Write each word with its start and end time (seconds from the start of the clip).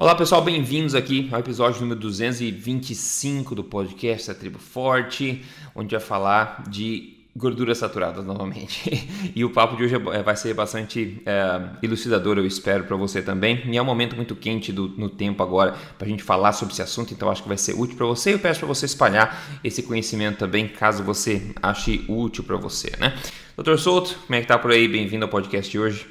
Olá 0.00 0.14
pessoal, 0.14 0.40
bem-vindos 0.40 0.94
aqui 0.94 1.28
ao 1.30 1.40
episódio 1.40 1.82
número 1.82 2.00
225 2.00 3.54
do 3.54 3.62
podcast 3.62 4.28
da 4.28 4.34
Tribo 4.34 4.58
Forte, 4.58 5.44
onde 5.74 5.94
vai 5.94 6.02
falar 6.02 6.64
de 6.70 7.18
gorduras 7.36 7.76
saturadas 7.76 8.24
novamente. 8.24 9.06
e 9.36 9.44
o 9.44 9.50
papo 9.50 9.76
de 9.76 9.84
hoje 9.84 9.96
é, 9.96 10.22
vai 10.22 10.34
ser 10.36 10.54
bastante 10.54 11.20
é, 11.26 11.60
elucidador, 11.82 12.38
eu 12.38 12.46
espero, 12.46 12.84
para 12.84 12.96
você 12.96 13.20
também. 13.20 13.60
E 13.70 13.76
é 13.76 13.82
um 13.82 13.84
momento 13.84 14.16
muito 14.16 14.34
quente 14.34 14.72
do, 14.72 14.88
no 14.88 15.10
tempo 15.10 15.42
agora 15.42 15.74
para 15.98 16.06
a 16.06 16.10
gente 16.10 16.22
falar 16.22 16.54
sobre 16.54 16.72
esse 16.72 16.80
assunto, 16.80 17.12
então 17.12 17.30
acho 17.30 17.42
que 17.42 17.48
vai 17.48 17.58
ser 17.58 17.74
útil 17.74 17.98
para 17.98 18.06
você. 18.06 18.32
Eu 18.32 18.38
peço 18.38 18.60
para 18.60 18.68
você 18.68 18.86
espalhar 18.86 19.60
esse 19.62 19.82
conhecimento 19.82 20.38
também, 20.38 20.66
caso 20.66 21.04
você 21.04 21.52
ache 21.62 22.06
útil 22.08 22.42
para 22.42 22.56
você, 22.56 22.90
né? 22.98 23.18
Doutor 23.54 23.78
Souto, 23.78 24.18
como 24.26 24.34
é 24.34 24.40
que 24.40 24.46
tá 24.46 24.58
por 24.58 24.70
aí? 24.70 24.88
Bem-vindo 24.88 25.26
ao 25.26 25.30
podcast 25.30 25.70
de 25.70 25.78
hoje. 25.78 26.06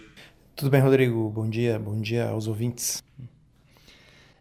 Tudo 0.55 0.69
bem, 0.69 0.79
Rodrigo? 0.79 1.27
Bom 1.31 1.49
dia, 1.49 1.79
bom 1.79 1.99
dia 1.99 2.29
aos 2.29 2.45
ouvintes. 2.45 3.01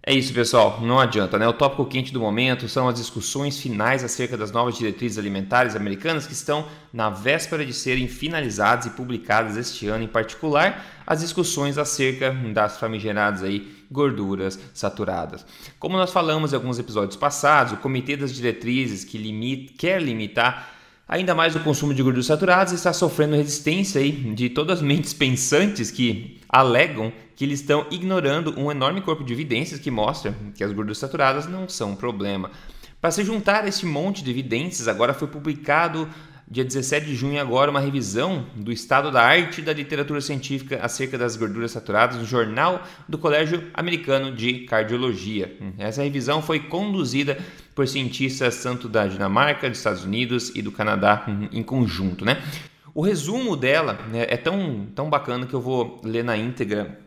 É 0.09 0.14
isso, 0.14 0.32
pessoal. 0.32 0.80
Não 0.80 0.98
adianta, 0.98 1.38
né? 1.38 1.46
O 1.46 1.52
tópico 1.52 1.84
quente 1.84 2.14
do 2.14 2.19
momento 2.19 2.66
são 2.66 2.88
as 2.88 2.95
discussões 2.95 3.60
finais 3.60 4.02
acerca 4.02 4.38
das 4.38 4.51
novas 4.51 4.78
diretrizes 4.78 5.19
alimentares 5.19 5.77
americanas 5.77 6.27
que 6.27 6.32
estão 6.32 6.66
na 6.91 7.10
véspera 7.10 7.62
de 7.62 7.74
serem 7.74 8.09
finalizadas 8.09 8.87
e 8.87 8.91
publicadas 8.92 9.59
este 9.59 9.87
ano, 9.87 10.02
em 10.02 10.09
particular 10.09 10.82
as 11.06 11.20
discussões 11.20 11.77
acerca 11.77 12.30
das 12.55 12.79
famigeradas 12.79 13.42
aí 13.42 13.70
gorduras 13.91 14.59
saturadas. 14.73 15.45
Como 15.79 15.98
nós 15.98 16.10
falamos 16.10 16.54
em 16.54 16.56
alguns 16.56 16.79
episódios 16.79 17.16
passados, 17.16 17.74
o 17.74 17.77
Comitê 17.77 18.16
das 18.16 18.34
Diretrizes 18.34 19.04
que 19.04 19.18
limita, 19.18 19.74
quer 19.77 20.01
limitar 20.01 20.70
ainda 21.06 21.34
mais 21.34 21.54
o 21.54 21.60
consumo 21.60 21.93
de 21.93 22.02
gorduras 22.02 22.24
saturadas 22.24 22.73
está 22.73 22.95
sofrendo 22.95 23.37
resistência 23.37 24.01
aí 24.01 24.10
de 24.10 24.48
todas 24.48 24.79
as 24.79 24.82
mentes 24.82 25.12
pensantes 25.12 25.90
que 25.90 26.38
alegam 26.48 27.12
que 27.37 27.45
eles 27.45 27.61
estão 27.61 27.87
ignorando 27.91 28.59
um 28.59 28.70
enorme 28.70 29.01
corpo 29.01 29.23
de 29.23 29.33
evidências 29.33 29.79
que 29.79 29.91
mostra 29.91 30.34
que 30.55 30.65
as 30.65 30.73
gorduras 30.73 30.98
saturadas 30.98 31.47
não 31.47 31.69
são 31.69 31.91
um 31.93 31.97
problema. 31.97 32.51
Para 33.01 33.11
se 33.11 33.23
juntar 33.23 33.65
a 33.65 33.68
esse 33.68 33.87
monte 33.87 34.24
de 34.24 34.30
evidências, 34.30 34.88
agora 34.88 35.15
foi 35.15 35.29
publicado 35.29 36.09
dia 36.51 36.65
17 36.65 37.07
de 37.07 37.15
junho 37.15 37.40
agora 37.40 37.71
uma 37.71 37.79
revisão 37.79 38.46
do 38.57 38.73
estado 38.73 39.10
da 39.10 39.23
arte 39.23 39.60
da 39.60 39.73
literatura 39.73 40.21
científica 40.21 40.80
acerca 40.82 41.18
das 41.18 41.37
gorduras 41.37 41.73
saturadas 41.73 42.16
no 42.16 42.24
jornal 42.24 42.83
do 43.07 43.18
Colégio 43.18 43.71
Americano 43.74 44.35
de 44.35 44.60
Cardiologia. 44.60 45.57
Essa 45.77 46.02
revisão 46.02 46.40
foi 46.40 46.60
conduzida 46.60 47.38
por 47.74 47.87
cientistas 47.87 48.62
tanto 48.62 48.88
da 48.88 49.07
Dinamarca, 49.07 49.68
dos 49.68 49.79
Estados 49.79 50.05
Unidos 50.05 50.51
e 50.55 50.62
do 50.62 50.73
Canadá 50.73 51.27
em 51.52 51.62
conjunto, 51.62 52.24
né? 52.24 52.43
O 52.99 53.02
resumo 53.02 53.57
dela 53.57 53.93
né, 54.09 54.27
é 54.29 54.37
tão, 54.37 54.88
tão 54.93 55.09
bacana 55.09 55.46
que 55.46 55.54
eu 55.54 55.60
vou 55.60 56.01
ler 56.02 56.24
na 56.24 56.37
íntegra 56.37 56.99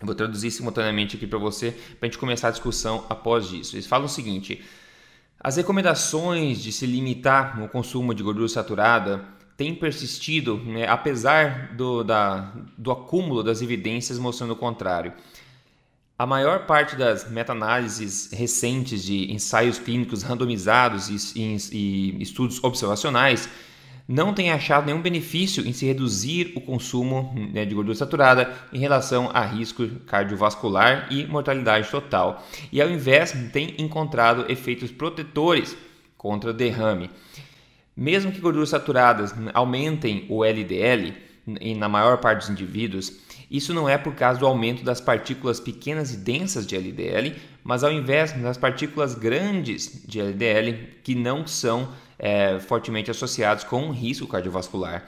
vou 0.00 0.14
traduzir 0.14 0.50
simultaneamente 0.50 1.16
aqui 1.16 1.26
para 1.26 1.38
você, 1.38 1.72
para 2.00 2.06
a 2.06 2.10
gente 2.10 2.16
começar 2.16 2.48
a 2.48 2.50
discussão 2.50 3.04
após 3.10 3.52
isso. 3.52 3.76
Eles 3.76 3.86
falam 3.86 4.06
o 4.06 4.08
seguinte: 4.08 4.64
as 5.38 5.56
recomendações 5.56 6.62
de 6.62 6.72
se 6.72 6.86
limitar 6.86 7.62
o 7.62 7.68
consumo 7.68 8.14
de 8.14 8.22
gordura 8.22 8.48
saturada 8.48 9.22
têm 9.54 9.74
persistido, 9.74 10.56
né, 10.64 10.88
apesar 10.88 11.74
do, 11.76 12.02
da, 12.02 12.50
do 12.78 12.90
acúmulo 12.90 13.42
das 13.42 13.60
evidências 13.60 14.18
mostrando 14.18 14.54
o 14.54 14.56
contrário. 14.56 15.12
A 16.18 16.24
maior 16.24 16.64
parte 16.64 16.96
das 16.96 17.30
meta-análises 17.30 18.30
recentes 18.32 19.04
de 19.04 19.30
ensaios 19.30 19.78
clínicos 19.78 20.22
randomizados 20.22 21.10
e, 21.10 21.38
e, 21.38 22.16
e 22.16 22.22
estudos 22.22 22.64
observacionais 22.64 23.46
não 24.06 24.34
tem 24.34 24.50
achado 24.50 24.86
nenhum 24.86 25.00
benefício 25.00 25.66
em 25.66 25.72
se 25.72 25.86
reduzir 25.86 26.52
o 26.54 26.60
consumo 26.60 27.32
né, 27.52 27.64
de 27.64 27.74
gordura 27.74 27.96
saturada 27.96 28.52
em 28.72 28.78
relação 28.78 29.30
a 29.32 29.40
risco 29.40 29.88
cardiovascular 30.06 31.08
e 31.10 31.26
mortalidade 31.26 31.90
total. 31.90 32.44
E 32.70 32.82
ao 32.82 32.90
invés, 32.90 33.32
tem 33.52 33.74
encontrado 33.78 34.50
efeitos 34.50 34.90
protetores 34.90 35.76
contra 36.18 36.52
derrame. 36.52 37.10
Mesmo 37.96 38.30
que 38.30 38.40
gorduras 38.40 38.68
saturadas 38.68 39.34
aumentem 39.54 40.26
o 40.28 40.44
LDL, 40.44 41.14
na 41.76 41.88
maior 41.88 42.18
parte 42.18 42.40
dos 42.40 42.50
indivíduos, 42.50 43.20
isso 43.50 43.72
não 43.72 43.88
é 43.88 43.96
por 43.96 44.14
causa 44.14 44.40
do 44.40 44.46
aumento 44.46 44.82
das 44.82 45.00
partículas 45.00 45.60
pequenas 45.60 46.12
e 46.12 46.16
densas 46.16 46.66
de 46.66 46.76
LDL, 46.76 47.34
mas 47.62 47.84
ao 47.84 47.92
invés 47.92 48.32
das 48.32 48.58
partículas 48.58 49.14
grandes 49.14 50.04
de 50.06 50.20
LDL 50.20 50.98
que 51.02 51.14
não 51.14 51.46
são 51.46 51.88
é, 52.18 52.58
fortemente 52.60 53.10
associados 53.10 53.64
com 53.64 53.82
um 53.82 53.90
risco 53.90 54.26
cardiovascular. 54.26 55.06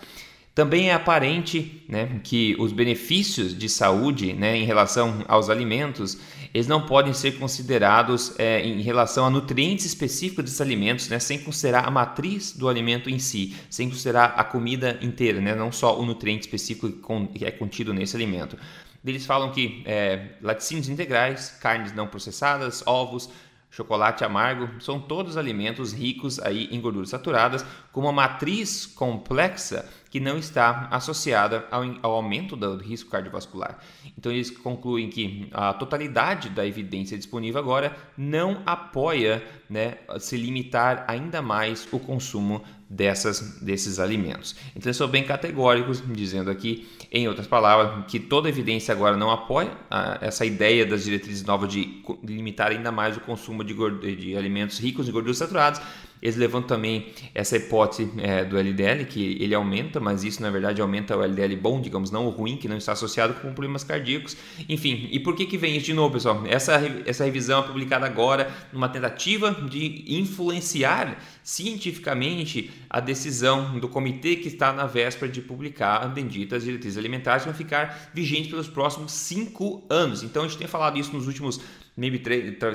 Também 0.55 0.89
é 0.89 0.95
aparente 0.95 1.85
né, 1.87 2.19
que 2.25 2.57
os 2.59 2.73
benefícios 2.73 3.57
de 3.57 3.69
saúde 3.69 4.33
né, 4.33 4.57
em 4.57 4.65
relação 4.65 5.23
aos 5.29 5.51
alimentos 5.51 6.19
eles 6.55 6.67
não 6.67 6.81
podem 6.87 7.13
ser 7.13 7.33
considerados 7.33 8.35
é, 8.39 8.63
em 8.65 8.81
relação 8.81 9.27
a 9.27 9.31
nutrientes 9.31 9.85
específicos 9.85 10.45
desses 10.45 10.61
alimentos, 10.63 11.11
né, 11.11 11.19
sem 11.19 11.39
considerar 11.39 11.87
a 11.87 11.91
matriz 11.91 12.53
do 12.53 12.67
alimento 12.67 13.11
em 13.11 13.19
si, 13.19 13.55
sem 13.69 13.91
considerar 13.91 14.33
a 14.39 14.43
comida 14.43 14.99
inteira, 15.03 15.39
né, 15.39 15.55
não 15.55 15.71
só 15.71 16.01
o 16.01 16.07
nutriente 16.07 16.47
específico 16.47 16.91
que 17.35 17.45
é 17.45 17.51
contido 17.51 17.93
nesse 17.93 18.17
alimento. 18.17 18.57
Eles 19.05 19.27
falam 19.27 19.53
que 19.53 19.83
é, 19.85 20.31
laticínios 20.41 20.89
integrais, 20.89 21.51
carnes 21.61 21.93
não 21.93 22.07
processadas, 22.07 22.83
ovos, 22.87 23.29
chocolate 23.71 24.25
amargo, 24.25 24.81
são 24.81 24.99
todos 24.99 25.37
alimentos 25.37 25.93
ricos 25.93 26.39
aí 26.39 26.69
em 26.71 26.81
gorduras 26.81 27.11
saturadas, 27.11 27.65
com 27.93 28.01
uma 28.01 28.13
matriz 28.13 28.87
complexa 28.87 29.89
que 30.11 30.21
não 30.21 30.39
está 30.39 30.89
associada 30.91 31.67
ao, 31.71 31.83
ao, 32.03 32.13
aumento 32.13 32.57
do 32.57 32.77
risco 32.77 33.11
cardiovascular. 33.11 33.79
Então 34.17 34.33
eles 34.33 34.51
concluem 34.51 35.11
que 35.11 35.49
a 35.53 35.75
totalidade 35.75 36.49
da 36.49 36.67
evidência 36.67 37.19
disponível 37.19 37.61
agora 37.61 37.95
não 38.17 38.63
apoia 38.65 39.45
né, 39.69 39.99
se 40.19 40.37
limitar 40.37 41.05
ainda 41.07 41.43
mais 41.43 41.87
o 41.93 41.99
consumo 41.99 42.65
dessas, 42.89 43.61
desses 43.61 43.99
alimentos. 43.99 44.55
Então 44.71 44.89
eles 44.89 44.97
são 44.97 45.09
bem 45.09 45.25
categóricos, 45.25 46.03
dizendo 46.07 46.51
aqui, 46.51 46.89
em 47.11 47.27
outras 47.27 47.47
palavras, 47.47 48.05
que 48.07 48.21
toda 48.21 48.49
evidência 48.49 48.93
agora 48.93 49.17
não 49.17 49.31
apoia 49.31 49.73
a, 49.91 50.19
essa 50.21 50.45
ideia 50.45 50.87
das 50.87 51.05
diretrizes 51.05 51.45
novas 51.45 51.71
de 51.71 52.03
limitar 52.23 52.71
ainda 52.71 52.93
mais 52.93 53.17
o 53.17 53.21
consumo 53.21 53.65
de, 53.65 53.75
de 54.17 54.37
alimentos 54.37 54.79
ricos 54.79 55.09
em 55.09 55.13
gorduras 55.13 55.39
saturadas, 55.39 55.83
eles 56.21 56.37
levantam 56.37 56.77
também 56.77 57.13
essa 57.35 57.57
hipótese 57.57 58.11
é, 58.19 58.45
do 58.45 58.59
LDL, 58.59 59.05
que 59.05 59.37
ele 59.41 59.55
aumenta, 59.55 60.01
mas 60.01 60.25
isso 60.25 60.43
na 60.43 60.51
verdade 60.51 60.81
aumenta 60.81 61.17
o 61.17 61.23
LDL 61.23 61.57
bom, 61.57 61.81
digamos, 61.81 62.11
não 62.11 62.27
o 62.27 62.31
ruim, 62.31 62.57
que 62.57 62.69
não 62.69 62.77
está 62.77 62.93
associado 62.93 63.35
com 63.35 63.53
problemas 63.53 63.85
cardíacos. 63.85 64.37
Enfim, 64.69 65.09
e 65.11 65.21
por 65.21 65.35
que, 65.35 65.47
que 65.47 65.59
vem 65.59 65.77
isso 65.77 65.87
de 65.87 65.95
novo, 65.95 66.15
pessoal? 66.15 66.43
Essa, 66.47 66.81
essa 67.05 67.25
revisão 67.25 67.61
é 67.61 67.67
publicada 67.67 68.07
agora 68.07 68.51
numa 68.73 68.89
tentativa 68.89 69.53
de 69.53 70.05
influenciar 70.09 71.19
cientificamente 71.43 72.71
a 72.89 72.99
decisão 72.99 73.79
do 73.79 73.89
comitê 73.89 74.37
que 74.37 74.49
está 74.49 74.73
na 74.73 74.87
véspera 74.87 75.31
de 75.31 75.41
publicar 75.41 75.99
as 75.99 76.13
benditas 76.13 76.65
diretrizes 76.65 76.99
alimentares 76.99 77.45
que 77.45 77.49
vão 77.49 77.57
ficar 77.57 78.11
vigentes 78.13 78.51
pelos 78.51 78.69
próximos 78.69 79.13
cinco 79.13 79.85
anos. 79.89 80.23
Então 80.23 80.45
a 80.45 80.49
gente 80.49 80.59
tem 80.59 80.67
falado 80.67 80.99
isso 80.99 81.13
nos 81.13 81.27
últimos, 81.27 81.61
maybe, 81.97 82.19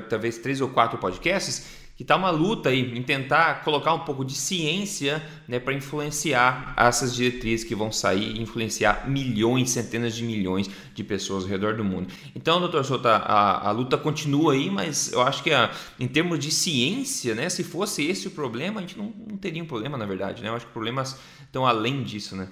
talvez 0.09 0.37
três 0.37 0.61
ou 0.61 0.69
quatro 0.69 0.97
podcasts 0.97 1.80
que 2.01 2.03
está 2.03 2.15
uma 2.15 2.31
luta 2.31 2.69
aí 2.69 2.97
em 2.97 3.03
tentar 3.03 3.63
colocar 3.63 3.93
um 3.93 3.99
pouco 3.99 4.25
de 4.25 4.33
ciência 4.33 5.21
né, 5.47 5.59
para 5.59 5.71
influenciar 5.71 6.73
essas 6.75 7.13
diretrizes 7.13 7.63
que 7.63 7.75
vão 7.75 7.91
sair 7.91 8.37
e 8.37 8.41
influenciar 8.41 9.07
milhões, 9.07 9.69
centenas 9.69 10.15
de 10.15 10.23
milhões 10.23 10.67
de 10.95 11.03
pessoas 11.03 11.43
ao 11.43 11.49
redor 11.51 11.75
do 11.75 11.83
mundo. 11.83 12.11
Então, 12.35 12.59
doutor 12.59 12.83
Souto, 12.83 13.07
a, 13.07 13.67
a 13.67 13.71
luta 13.71 13.99
continua 13.99 14.53
aí, 14.53 14.67
mas 14.67 15.11
eu 15.11 15.21
acho 15.21 15.43
que 15.43 15.51
a, 15.51 15.69
em 15.99 16.07
termos 16.07 16.39
de 16.39 16.49
ciência, 16.49 17.35
né, 17.35 17.47
se 17.49 17.63
fosse 17.63 18.03
esse 18.03 18.27
o 18.27 18.31
problema, 18.31 18.79
a 18.79 18.81
gente 18.81 18.97
não, 18.97 19.13
não 19.29 19.37
teria 19.37 19.61
um 19.61 19.67
problema, 19.67 19.95
na 19.95 20.07
verdade. 20.07 20.41
Né? 20.41 20.49
Eu 20.49 20.55
acho 20.55 20.65
que 20.65 20.73
problemas 20.73 21.15
estão 21.43 21.67
além 21.67 22.01
disso, 22.01 22.35
né? 22.35 22.47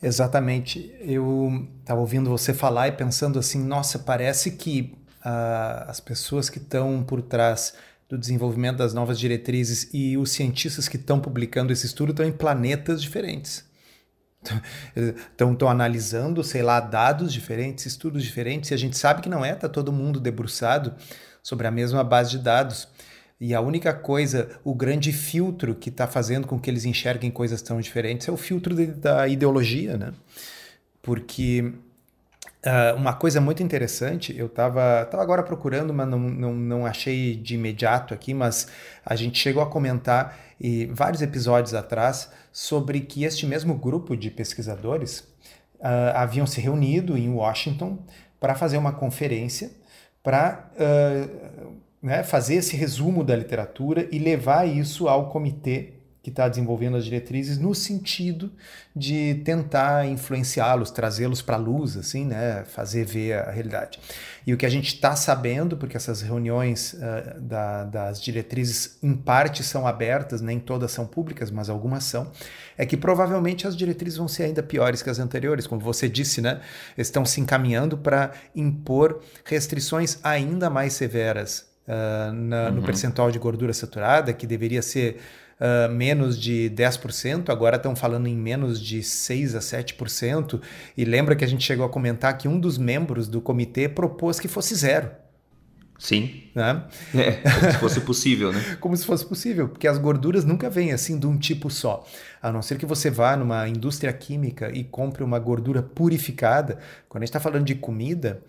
Exatamente. 0.00 0.94
Eu 1.00 1.66
estava 1.80 1.98
ouvindo 1.98 2.30
você 2.30 2.54
falar 2.54 2.86
e 2.86 2.92
pensando 2.92 3.36
assim, 3.36 3.64
nossa, 3.64 3.98
parece 3.98 4.52
que 4.52 4.96
uh, 5.24 5.90
as 5.90 5.98
pessoas 5.98 6.48
que 6.48 6.58
estão 6.58 7.02
por 7.02 7.20
trás 7.20 7.74
do 8.08 8.16
desenvolvimento 8.16 8.76
das 8.76 8.94
novas 8.94 9.18
diretrizes 9.18 9.88
e 9.92 10.16
os 10.16 10.30
cientistas 10.30 10.88
que 10.88 10.96
estão 10.96 11.18
publicando 11.20 11.72
esse 11.72 11.86
estudo 11.86 12.10
estão 12.10 12.26
em 12.26 12.32
planetas 12.32 13.02
diferentes. 13.02 13.64
Estão, 14.94 15.52
estão 15.52 15.68
analisando, 15.68 16.44
sei 16.44 16.62
lá, 16.62 16.78
dados 16.78 17.32
diferentes, 17.32 17.84
estudos 17.84 18.22
diferentes, 18.22 18.70
e 18.70 18.74
a 18.74 18.76
gente 18.76 18.96
sabe 18.96 19.20
que 19.20 19.28
não 19.28 19.44
é, 19.44 19.52
está 19.52 19.68
todo 19.68 19.92
mundo 19.92 20.20
debruçado 20.20 20.94
sobre 21.42 21.66
a 21.66 21.70
mesma 21.70 22.04
base 22.04 22.30
de 22.30 22.38
dados. 22.38 22.88
E 23.40 23.54
a 23.54 23.60
única 23.60 23.92
coisa, 23.92 24.58
o 24.64 24.74
grande 24.74 25.12
filtro 25.12 25.74
que 25.74 25.90
está 25.90 26.06
fazendo 26.06 26.46
com 26.46 26.58
que 26.58 26.70
eles 26.70 26.84
enxerguem 26.84 27.30
coisas 27.30 27.60
tão 27.60 27.80
diferentes 27.80 28.28
é 28.28 28.32
o 28.32 28.36
filtro 28.36 28.74
de, 28.74 28.86
da 28.86 29.28
ideologia, 29.28 29.96
né? 29.96 30.12
Porque 31.02 31.72
Uh, 32.66 32.96
uma 32.96 33.12
coisa 33.12 33.40
muito 33.40 33.62
interessante, 33.62 34.36
eu 34.36 34.46
estava 34.46 35.04
tava 35.04 35.22
agora 35.22 35.40
procurando, 35.44 35.94
mas 35.94 36.08
não, 36.08 36.18
não, 36.18 36.52
não 36.52 36.84
achei 36.84 37.36
de 37.36 37.54
imediato 37.54 38.12
aqui, 38.12 38.34
mas 38.34 38.66
a 39.04 39.14
gente 39.14 39.38
chegou 39.38 39.62
a 39.62 39.66
comentar 39.66 40.36
e, 40.60 40.86
vários 40.86 41.22
episódios 41.22 41.74
atrás 41.74 42.28
sobre 42.50 43.02
que 43.02 43.22
este 43.22 43.46
mesmo 43.46 43.72
grupo 43.76 44.16
de 44.16 44.32
pesquisadores 44.32 45.20
uh, 45.78 46.16
haviam 46.16 46.44
se 46.44 46.60
reunido 46.60 47.16
em 47.16 47.28
Washington 47.28 47.98
para 48.40 48.56
fazer 48.56 48.78
uma 48.78 48.92
conferência 48.92 49.70
para 50.20 50.68
uh, 50.74 51.72
né, 52.02 52.24
fazer 52.24 52.56
esse 52.56 52.76
resumo 52.76 53.22
da 53.22 53.36
literatura 53.36 54.08
e 54.10 54.18
levar 54.18 54.66
isso 54.66 55.06
ao 55.06 55.30
comitê 55.30 55.95
que 56.26 56.30
está 56.30 56.48
desenvolvendo 56.48 56.96
as 56.96 57.04
diretrizes 57.04 57.56
no 57.56 57.72
sentido 57.72 58.50
de 58.96 59.36
tentar 59.44 60.08
influenciá-los, 60.08 60.90
trazê-los 60.90 61.40
para 61.40 61.54
a 61.54 61.58
luz, 61.58 61.96
assim, 61.96 62.24
né, 62.24 62.64
fazer 62.64 63.06
ver 63.06 63.34
a 63.34 63.52
realidade. 63.52 64.00
E 64.44 64.52
o 64.52 64.56
que 64.56 64.66
a 64.66 64.68
gente 64.68 64.88
está 64.88 65.14
sabendo, 65.14 65.76
porque 65.76 65.96
essas 65.96 66.22
reuniões 66.22 66.94
uh, 66.94 67.40
da, 67.40 67.84
das 67.84 68.20
diretrizes 68.20 68.98
em 69.00 69.14
parte 69.14 69.62
são 69.62 69.86
abertas, 69.86 70.40
nem 70.40 70.58
todas 70.58 70.90
são 70.90 71.06
públicas, 71.06 71.48
mas 71.48 71.70
algumas 71.70 72.02
são, 72.02 72.28
é 72.76 72.84
que 72.84 72.96
provavelmente 72.96 73.64
as 73.64 73.76
diretrizes 73.76 74.18
vão 74.18 74.26
ser 74.26 74.42
ainda 74.42 74.64
piores 74.64 75.02
que 75.02 75.10
as 75.10 75.20
anteriores, 75.20 75.64
como 75.64 75.80
você 75.80 76.08
disse, 76.08 76.40
né, 76.40 76.60
estão 76.98 77.24
se 77.24 77.40
encaminhando 77.40 77.96
para 77.96 78.32
impor 78.52 79.22
restrições 79.44 80.18
ainda 80.24 80.68
mais 80.68 80.92
severas 80.94 81.68
uh, 81.86 82.32
na, 82.32 82.64
uhum. 82.64 82.74
no 82.74 82.82
percentual 82.82 83.30
de 83.30 83.38
gordura 83.38 83.72
saturada, 83.72 84.32
que 84.32 84.44
deveria 84.44 84.82
ser 84.82 85.20
uh, 85.60 85.92
menos 85.92 86.40
de 86.40 86.70
10%, 86.74 87.50
agora 87.50 87.76
estão 87.76 87.96
falando 87.96 88.26
em 88.26 88.36
menos 88.36 88.80
de 88.80 89.02
6 89.02 89.54
a 89.54 89.58
7%. 89.60 90.60
E 90.96 91.04
lembra 91.04 91.36
que 91.36 91.44
a 91.44 91.48
gente 91.48 91.64
chegou 91.64 91.84
a 91.84 91.88
comentar 91.88 92.36
que 92.36 92.48
um 92.48 92.58
dos 92.58 92.78
membros 92.78 93.28
do 93.28 93.40
comitê 93.40 93.88
propôs 93.88 94.38
que 94.38 94.48
fosse 94.48 94.74
zero. 94.74 95.10
Sim. 95.98 96.42
Né? 96.54 96.84
É, 97.14 97.32
como 97.32 97.72
se 97.72 97.78
fosse 97.78 98.00
possível, 98.00 98.52
né? 98.52 98.60
como 98.80 98.96
se 98.96 99.06
fosse 99.06 99.24
possível, 99.24 99.68
porque 99.68 99.88
as 99.88 99.98
gorduras 99.98 100.44
nunca 100.44 100.68
vêm 100.68 100.92
assim 100.92 101.18
de 101.18 101.26
um 101.26 101.38
tipo 101.38 101.70
só. 101.70 102.06
A 102.42 102.52
não 102.52 102.60
ser 102.60 102.76
que 102.78 102.86
você 102.86 103.10
vá 103.10 103.36
numa 103.36 103.66
indústria 103.68 104.12
química 104.12 104.70
e 104.70 104.84
compre 104.84 105.22
uma 105.22 105.38
gordura 105.38 105.82
purificada. 105.82 106.78
Quando 107.08 107.22
a 107.22 107.24
gente 107.24 107.30
está 107.30 107.40
falando 107.40 107.64
de 107.64 107.74
comida, 107.74 108.42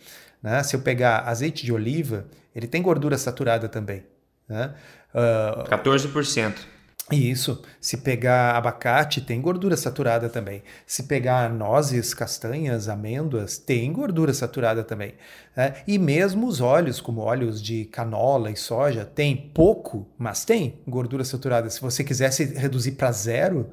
né? 0.43 0.61
se 0.63 0.75
eu 0.75 0.81
pegar 0.81 1.19
azeite 1.19 1.65
de 1.65 1.71
oliva, 1.71 2.25
ele 2.53 2.67
tem 2.67 2.81
gordura 2.81 3.17
saturada 3.17 3.69
também. 3.69 4.03
Né? 4.47 4.73
Uh, 5.13 5.69
14%. 5.69 6.53
Isso. 7.11 7.61
Se 7.79 7.97
pegar 7.97 8.55
abacate, 8.57 9.21
tem 9.21 9.41
gordura 9.41 9.77
saturada 9.77 10.27
também. 10.27 10.61
Se 10.85 11.03
pegar 11.03 11.49
nozes, 11.49 12.13
castanhas, 12.13 12.89
amêndoas, 12.89 13.57
tem 13.57 13.93
gordura 13.93 14.33
saturada 14.33 14.83
também. 14.83 15.13
Né? 15.55 15.75
E 15.87 15.97
mesmo 15.97 16.47
os 16.47 16.59
óleos, 16.59 16.99
como 16.99 17.21
óleos 17.21 17.61
de 17.61 17.85
canola 17.85 18.51
e 18.51 18.57
soja, 18.57 19.05
tem 19.05 19.37
pouco, 19.37 20.05
mas 20.17 20.43
tem 20.43 20.79
gordura 20.85 21.23
saturada. 21.23 21.69
Se 21.69 21.79
você 21.79 22.03
quisesse 22.03 22.43
reduzir 22.43 22.91
para 22.93 23.11
zero, 23.13 23.69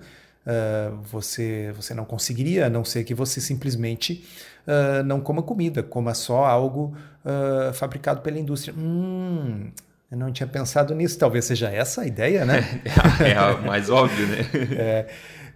uh, 0.46 0.96
você, 1.02 1.72
você 1.74 1.92
não 1.92 2.04
conseguiria, 2.04 2.66
a 2.66 2.70
não 2.70 2.84
ser 2.84 3.02
que 3.02 3.14
você 3.14 3.40
simplesmente 3.40 4.24
uh, 4.64 5.02
não 5.02 5.20
coma 5.20 5.42
comida, 5.42 5.82
coma 5.82 6.14
só 6.14 6.44
algo 6.44 6.96
uh, 7.24 7.72
fabricado 7.74 8.20
pela 8.20 8.38
indústria. 8.38 8.72
Hum, 8.78 9.72
eu 10.14 10.18
não 10.18 10.32
tinha 10.32 10.46
pensado 10.46 10.94
nisso. 10.94 11.18
Talvez 11.18 11.44
seja 11.44 11.68
essa 11.70 12.02
a 12.02 12.06
ideia, 12.06 12.44
né? 12.44 12.80
é, 13.20 13.32
é 13.32 13.60
mais 13.66 13.90
óbvio, 13.90 14.26
né? 14.28 14.38
é, 14.78 15.06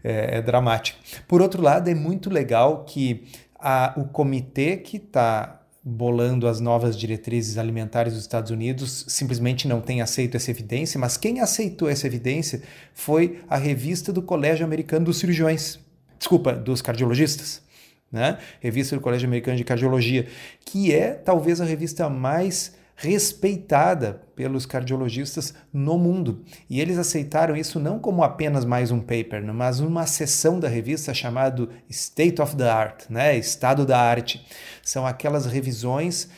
é, 0.02 0.38
é, 0.38 0.42
dramático. 0.42 0.98
Por 1.26 1.40
outro 1.40 1.62
lado, 1.62 1.88
é 1.88 1.94
muito 1.94 2.28
legal 2.28 2.84
que 2.84 3.24
a, 3.58 3.94
o 3.96 4.04
comitê 4.04 4.76
que 4.76 4.96
está 4.96 5.62
bolando 5.82 6.46
as 6.46 6.60
novas 6.60 6.98
diretrizes 6.98 7.56
alimentares 7.56 8.12
dos 8.12 8.22
Estados 8.22 8.50
Unidos 8.50 9.06
simplesmente 9.08 9.66
não 9.66 9.80
tem 9.80 10.02
aceito 10.02 10.36
essa 10.36 10.50
evidência, 10.50 11.00
mas 11.00 11.16
quem 11.16 11.40
aceitou 11.40 11.88
essa 11.88 12.06
evidência 12.06 12.60
foi 12.92 13.40
a 13.48 13.56
revista 13.56 14.12
do 14.12 14.20
Colégio 14.20 14.66
Americano 14.66 15.06
dos 15.06 15.18
Cirurgiões. 15.18 15.78
Desculpa, 16.18 16.52
dos 16.52 16.82
cardiologistas. 16.82 17.62
Né? 18.10 18.38
Revista 18.60 18.96
do 18.96 19.02
Colégio 19.02 19.28
Americano 19.28 19.56
de 19.56 19.64
Cardiologia, 19.64 20.26
que 20.64 20.92
é 20.92 21.12
talvez 21.12 21.60
a 21.60 21.64
revista 21.64 22.08
mais 22.10 22.77
respeitada 23.00 24.20
pelos 24.34 24.66
cardiologistas 24.66 25.54
no 25.72 25.96
mundo. 25.96 26.42
E 26.68 26.80
eles 26.80 26.98
aceitaram 26.98 27.56
isso 27.56 27.78
não 27.78 27.96
como 28.00 28.24
apenas 28.24 28.64
mais 28.64 28.90
um 28.90 28.98
paper, 28.98 29.40
né, 29.44 29.52
mas 29.52 29.78
uma 29.78 30.04
seção 30.04 30.58
da 30.58 30.66
revista 30.66 31.14
chamada 31.14 31.68
State 31.88 32.42
of 32.42 32.56
the 32.56 32.68
Art, 32.68 33.04
né? 33.08 33.36
Estado 33.36 33.86
da 33.86 34.00
Arte. 34.00 34.44
São 34.82 35.06
aquelas 35.06 35.46
revisões 35.46 36.28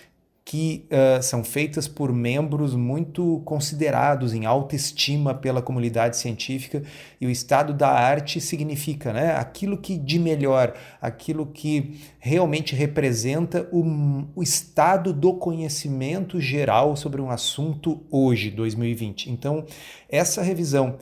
que 0.50 0.84
uh, 0.90 1.22
são 1.22 1.44
feitas 1.44 1.86
por 1.86 2.12
membros 2.12 2.74
muito 2.74 3.40
considerados 3.44 4.34
em 4.34 4.46
alta 4.46 4.74
estima 4.74 5.32
pela 5.32 5.62
comunidade 5.62 6.16
científica 6.16 6.82
e 7.20 7.26
o 7.28 7.30
estado 7.30 7.72
da 7.72 7.88
arte 7.88 8.40
significa 8.40 9.12
né, 9.12 9.36
aquilo 9.36 9.78
que 9.78 9.96
de 9.96 10.18
melhor, 10.18 10.74
aquilo 11.00 11.46
que 11.46 12.00
realmente 12.18 12.74
representa 12.74 13.68
o, 13.70 14.26
o 14.34 14.42
estado 14.42 15.12
do 15.12 15.34
conhecimento 15.34 16.40
geral 16.40 16.96
sobre 16.96 17.22
um 17.22 17.30
assunto 17.30 18.00
hoje, 18.10 18.50
2020. 18.50 19.30
Então, 19.30 19.64
essa 20.08 20.42
revisão 20.42 20.98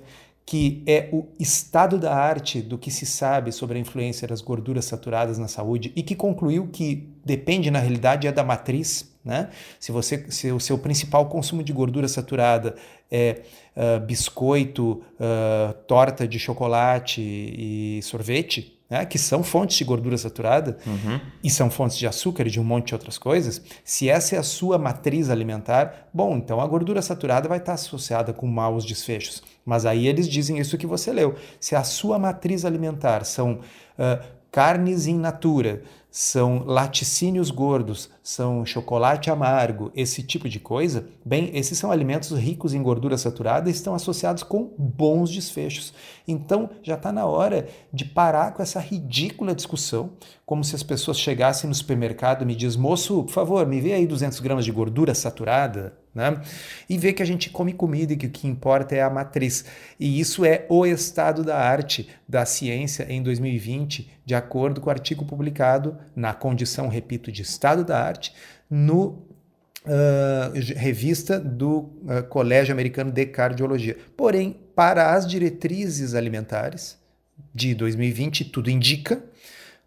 que 0.48 0.82
é 0.86 1.10
o 1.12 1.26
estado 1.38 1.98
da 1.98 2.14
arte 2.14 2.62
do 2.62 2.78
que 2.78 2.90
se 2.90 3.04
sabe 3.04 3.52
sobre 3.52 3.76
a 3.76 3.80
influência 3.82 4.26
das 4.26 4.40
gorduras 4.40 4.86
saturadas 4.86 5.36
na 5.36 5.46
saúde 5.46 5.92
e 5.94 6.02
que 6.02 6.16
concluiu 6.16 6.68
que 6.68 7.06
depende 7.22 7.70
na 7.70 7.78
realidade 7.78 8.26
é 8.26 8.32
da 8.32 8.42
matriz, 8.42 9.14
né? 9.24 9.50
Se 9.78 9.92
você 9.92 10.26
se 10.30 10.50
o 10.52 10.60
seu 10.60 10.78
principal 10.78 11.26
consumo 11.26 11.62
de 11.62 11.72
gordura 11.72 12.08
saturada 12.08 12.76
é 13.10 13.42
uh, 13.76 14.00
biscoito, 14.00 15.02
uh, 15.14 15.72
torta 15.86 16.26
de 16.26 16.38
chocolate 16.38 17.20
e 17.20 18.00
sorvete, 18.02 18.78
né, 18.90 19.04
que 19.04 19.18
são 19.18 19.42
fontes 19.42 19.76
de 19.76 19.84
gordura 19.84 20.16
saturada 20.16 20.78
uhum. 20.86 21.20
e 21.44 21.50
são 21.50 21.70
fontes 21.70 21.96
de 21.98 22.06
açúcar 22.06 22.46
e 22.46 22.50
de 22.50 22.58
um 22.58 22.64
monte 22.64 22.88
de 22.88 22.94
outras 22.94 23.18
coisas, 23.18 23.62
se 23.84 24.08
essa 24.08 24.36
é 24.36 24.38
a 24.38 24.42
sua 24.42 24.78
matriz 24.78 25.28
alimentar, 25.28 26.08
bom, 26.12 26.36
então 26.36 26.60
a 26.60 26.66
gordura 26.66 27.02
saturada 27.02 27.48
vai 27.48 27.58
estar 27.58 27.74
associada 27.74 28.32
com 28.32 28.46
maus 28.46 28.84
desfechos. 28.84 29.42
Mas 29.64 29.84
aí 29.84 30.06
eles 30.06 30.26
dizem 30.26 30.58
isso 30.58 30.78
que 30.78 30.86
você 30.86 31.12
leu. 31.12 31.34
Se 31.60 31.76
a 31.76 31.84
sua 31.84 32.18
matriz 32.18 32.64
alimentar 32.64 33.24
são 33.24 33.60
uh, 33.98 34.37
carnes 34.50 35.06
in 35.06 35.18
natura, 35.18 35.82
são 36.10 36.64
laticínios 36.64 37.50
gordos, 37.50 38.08
são 38.22 38.64
chocolate 38.64 39.30
amargo, 39.30 39.92
esse 39.94 40.22
tipo 40.22 40.48
de 40.48 40.58
coisa, 40.58 41.06
bem, 41.24 41.50
esses 41.54 41.78
são 41.78 41.90
alimentos 41.90 42.32
ricos 42.32 42.72
em 42.72 42.82
gordura 42.82 43.18
saturada 43.18 43.68
e 43.68 43.72
estão 43.72 43.94
associados 43.94 44.42
com 44.42 44.72
bons 44.78 45.30
desfechos. 45.30 45.92
Então, 46.26 46.70
já 46.82 46.94
está 46.94 47.12
na 47.12 47.26
hora 47.26 47.68
de 47.92 48.06
parar 48.06 48.52
com 48.52 48.62
essa 48.62 48.80
ridícula 48.80 49.54
discussão, 49.54 50.10
como 50.46 50.64
se 50.64 50.74
as 50.74 50.82
pessoas 50.82 51.20
chegassem 51.20 51.68
no 51.68 51.74
supermercado 51.74 52.42
e 52.42 52.46
me 52.46 52.54
diz, 52.54 52.74
moço, 52.74 53.22
por 53.24 53.32
favor, 53.32 53.66
me 53.66 53.80
vê 53.80 53.92
aí 53.92 54.06
200 54.06 54.40
gramas 54.40 54.64
de 54.64 54.72
gordura 54.72 55.14
saturada, 55.14 55.94
né? 56.18 56.42
E 56.88 56.98
ver 56.98 57.12
que 57.12 57.22
a 57.22 57.26
gente 57.26 57.48
come 57.48 57.72
comida 57.72 58.12
e 58.12 58.16
que 58.16 58.26
o 58.26 58.30
que 58.30 58.48
importa 58.48 58.96
é 58.96 59.00
a 59.00 59.08
matriz. 59.08 59.64
E 59.98 60.18
isso 60.18 60.44
é 60.44 60.66
o 60.68 60.84
estado 60.84 61.44
da 61.44 61.56
arte 61.56 62.08
da 62.28 62.44
ciência 62.44 63.06
em 63.08 63.22
2020, 63.22 64.10
de 64.26 64.34
acordo 64.34 64.80
com 64.80 64.88
o 64.88 64.90
artigo 64.90 65.24
publicado 65.24 65.96
na 66.14 66.34
condição, 66.34 66.88
repito, 66.88 67.30
de 67.30 67.42
estado 67.42 67.84
da 67.84 68.02
arte, 68.02 68.34
no 68.68 69.26
Uh, 69.86 70.52
revista 70.76 71.40
do 71.40 71.78
uh, 71.78 72.22
Colégio 72.28 72.74
Americano 72.74 73.10
de 73.10 73.24
Cardiologia. 73.24 73.96
Porém, 74.14 74.54
para 74.74 75.14
as 75.14 75.26
diretrizes 75.26 76.14
alimentares 76.14 76.98
de 77.54 77.74
2020, 77.74 78.46
tudo 78.46 78.68
indica 78.68 79.22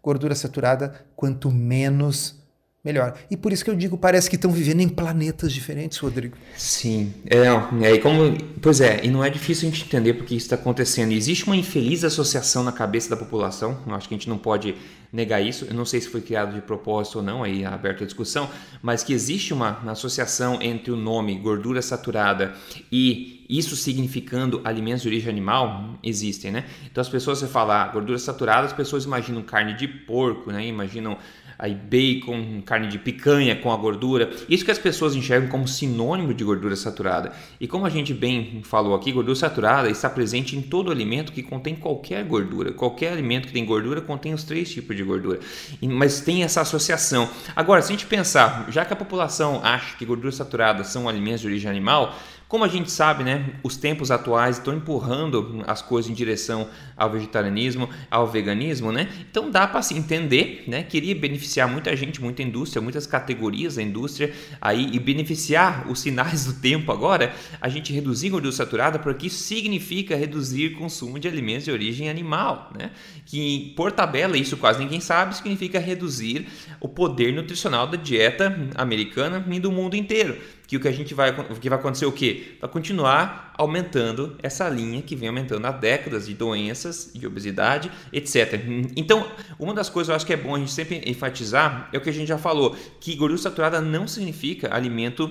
gordura 0.02 0.34
saturada, 0.34 1.04
quanto 1.14 1.52
menos 1.52 2.41
melhor. 2.84 3.14
E 3.30 3.36
por 3.36 3.52
isso 3.52 3.64
que 3.64 3.70
eu 3.70 3.76
digo, 3.76 3.96
parece 3.96 4.28
que 4.28 4.36
estão 4.36 4.50
vivendo 4.50 4.80
em 4.80 4.88
planetas 4.88 5.52
diferentes, 5.52 5.98
Rodrigo. 5.98 6.36
Sim, 6.56 7.14
é, 7.26 7.46
é 7.86 7.98
como, 7.98 8.36
pois 8.60 8.80
é, 8.80 9.04
e 9.04 9.08
não 9.08 9.22
é 9.22 9.30
difícil 9.30 9.68
a 9.68 9.70
gente 9.70 9.84
entender 9.84 10.14
porque 10.14 10.34
isso 10.34 10.46
está 10.46 10.56
acontecendo. 10.56 11.12
Existe 11.12 11.46
uma 11.46 11.56
infeliz 11.56 12.02
associação 12.02 12.64
na 12.64 12.72
cabeça 12.72 13.08
da 13.10 13.16
população, 13.16 13.78
eu 13.86 13.94
acho 13.94 14.08
que 14.08 14.14
a 14.14 14.18
gente 14.18 14.28
não 14.28 14.38
pode 14.38 14.74
negar 15.12 15.40
isso, 15.40 15.66
eu 15.66 15.74
não 15.74 15.84
sei 15.84 16.00
se 16.00 16.08
foi 16.08 16.22
criado 16.22 16.54
de 16.54 16.62
propósito 16.62 17.16
ou 17.16 17.22
não, 17.22 17.44
aí 17.44 17.62
é 17.62 17.66
aberta 17.66 18.02
a 18.02 18.06
discussão, 18.06 18.48
mas 18.80 19.04
que 19.04 19.12
existe 19.12 19.52
uma, 19.52 19.78
uma 19.78 19.92
associação 19.92 20.60
entre 20.62 20.90
o 20.90 20.96
nome 20.96 21.36
gordura 21.38 21.82
saturada 21.82 22.54
e 22.90 23.44
isso 23.48 23.76
significando 23.76 24.62
alimentos 24.64 25.02
de 25.02 25.08
origem 25.08 25.28
animal, 25.28 25.98
existem, 26.02 26.50
né? 26.50 26.64
Então 26.90 27.02
as 27.02 27.08
pessoas, 27.08 27.38
você 27.38 27.46
falar 27.46 27.82
ah, 27.82 27.88
gordura 27.88 28.18
saturada, 28.18 28.66
as 28.66 28.72
pessoas 28.72 29.04
imaginam 29.04 29.42
carne 29.42 29.74
de 29.74 29.86
porco, 29.86 30.50
né? 30.50 30.66
Imaginam 30.66 31.18
aí 31.62 31.76
bacon, 31.76 32.60
carne 32.66 32.88
de 32.88 32.98
picanha 32.98 33.54
com 33.54 33.72
a 33.72 33.76
gordura. 33.76 34.28
Isso 34.48 34.64
que 34.64 34.70
as 34.72 34.80
pessoas 34.80 35.14
enxergam 35.14 35.48
como 35.48 35.68
sinônimo 35.68 36.34
de 36.34 36.42
gordura 36.42 36.74
saturada. 36.74 37.32
E 37.60 37.68
como 37.68 37.86
a 37.86 37.88
gente 37.88 38.12
bem 38.12 38.62
falou 38.64 38.96
aqui, 38.96 39.12
gordura 39.12 39.36
saturada 39.36 39.88
está 39.88 40.10
presente 40.10 40.56
em 40.56 40.60
todo 40.60 40.90
alimento 40.90 41.30
que 41.30 41.40
contém 41.40 41.76
qualquer 41.76 42.24
gordura. 42.24 42.72
Qualquer 42.72 43.12
alimento 43.12 43.46
que 43.46 43.52
tem 43.52 43.64
gordura 43.64 44.00
contém 44.00 44.34
os 44.34 44.42
três 44.42 44.72
tipos 44.72 44.96
de 44.96 45.04
gordura. 45.04 45.38
Mas 45.80 46.20
tem 46.20 46.42
essa 46.42 46.62
associação. 46.62 47.30
Agora, 47.54 47.80
se 47.80 47.92
a 47.92 47.96
gente 47.96 48.06
pensar, 48.06 48.66
já 48.68 48.84
que 48.84 48.92
a 48.92 48.96
população 48.96 49.60
acha 49.62 49.96
que 49.96 50.04
gordura 50.04 50.32
saturada 50.32 50.82
são 50.82 51.08
alimentos 51.08 51.42
de 51.42 51.46
origem 51.46 51.70
animal, 51.70 52.18
como 52.52 52.64
a 52.64 52.68
gente 52.68 52.90
sabe, 52.90 53.24
né, 53.24 53.54
os 53.62 53.76
tempos 53.76 54.10
atuais 54.10 54.58
estão 54.58 54.74
empurrando 54.74 55.64
as 55.66 55.80
coisas 55.80 56.10
em 56.10 56.14
direção 56.14 56.68
ao 56.94 57.10
vegetarianismo, 57.10 57.88
ao 58.10 58.26
veganismo, 58.26 58.92
né? 58.92 59.08
Então 59.30 59.50
dá 59.50 59.66
para 59.66 59.80
se 59.80 59.94
entender, 59.94 60.64
né, 60.68 60.82
que 60.82 60.98
iria 60.98 61.14
beneficiar 61.14 61.32
beneficiar 61.32 61.68
muita 61.68 61.96
gente, 61.96 62.20
muita 62.20 62.42
indústria, 62.42 62.80
muitas 62.80 63.06
categorias 63.06 63.76
da 63.76 63.82
indústria 63.82 64.32
aí 64.60 64.90
e 64.92 64.98
beneficiar 64.98 65.90
os 65.90 66.00
sinais 66.00 66.44
do 66.44 66.54
tempo 66.54 66.92
agora, 66.92 67.34
a 67.60 67.68
gente 67.68 67.92
reduzir 67.92 68.30
gordura 68.30 68.52
saturada, 68.52 68.98
porque 68.98 69.26
isso 69.26 69.42
significa 69.42 70.16
reduzir 70.16 70.74
o 70.74 70.78
consumo 70.78 71.18
de 71.18 71.28
alimentos 71.28 71.64
de 71.64 71.70
origem 71.70 72.08
animal, 72.08 72.70
né? 72.78 72.90
Que 73.24 73.72
por 73.76 73.92
tabela, 73.92 74.36
isso 74.36 74.56
quase 74.56 74.78
ninguém 74.78 75.00
sabe, 75.00 75.36
significa 75.36 75.78
reduzir 75.78 76.46
o 76.80 76.88
poder 76.88 77.32
nutricional 77.32 77.86
da 77.86 77.96
dieta 77.96 78.70
americana 78.74 79.44
e 79.50 79.60
do 79.60 79.72
mundo 79.72 79.96
inteiro 79.96 80.36
que 80.72 80.76
o 80.78 80.80
que 80.80 80.88
a 80.88 80.92
gente 80.92 81.12
vai, 81.12 81.34
que 81.60 81.68
vai 81.68 81.78
acontecer 81.78 82.06
o 82.06 82.12
quê? 82.12 82.56
Vai 82.58 82.70
continuar 82.70 83.52
aumentando 83.58 84.38
essa 84.42 84.66
linha 84.70 85.02
que 85.02 85.14
vem 85.14 85.28
aumentando 85.28 85.66
há 85.66 85.70
décadas 85.70 86.26
de 86.26 86.32
doenças, 86.32 87.10
de 87.14 87.26
obesidade, 87.26 87.90
etc. 88.10 88.58
Então, 88.96 89.30
uma 89.58 89.74
das 89.74 89.90
coisas 89.90 90.08
eu 90.08 90.16
acho 90.16 90.24
que 90.24 90.32
é 90.32 90.36
bom 90.36 90.54
a 90.54 90.58
gente 90.58 90.72
sempre 90.72 91.02
enfatizar 91.04 91.90
é 91.92 91.98
o 91.98 92.00
que 92.00 92.08
a 92.08 92.12
gente 92.12 92.26
já 92.26 92.38
falou, 92.38 92.74
que 92.98 93.14
gordura 93.14 93.38
saturada 93.38 93.82
não 93.82 94.08
significa 94.08 94.74
alimento 94.74 95.30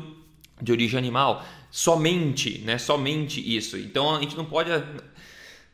de 0.61 0.71
origem 0.71 0.99
animal, 0.99 1.43
somente, 1.71 2.59
né? 2.59 2.77
Somente 2.77 3.41
isso. 3.41 3.77
Então 3.77 4.15
a 4.15 4.19
gente 4.19 4.37
não 4.37 4.45
pode 4.45 4.69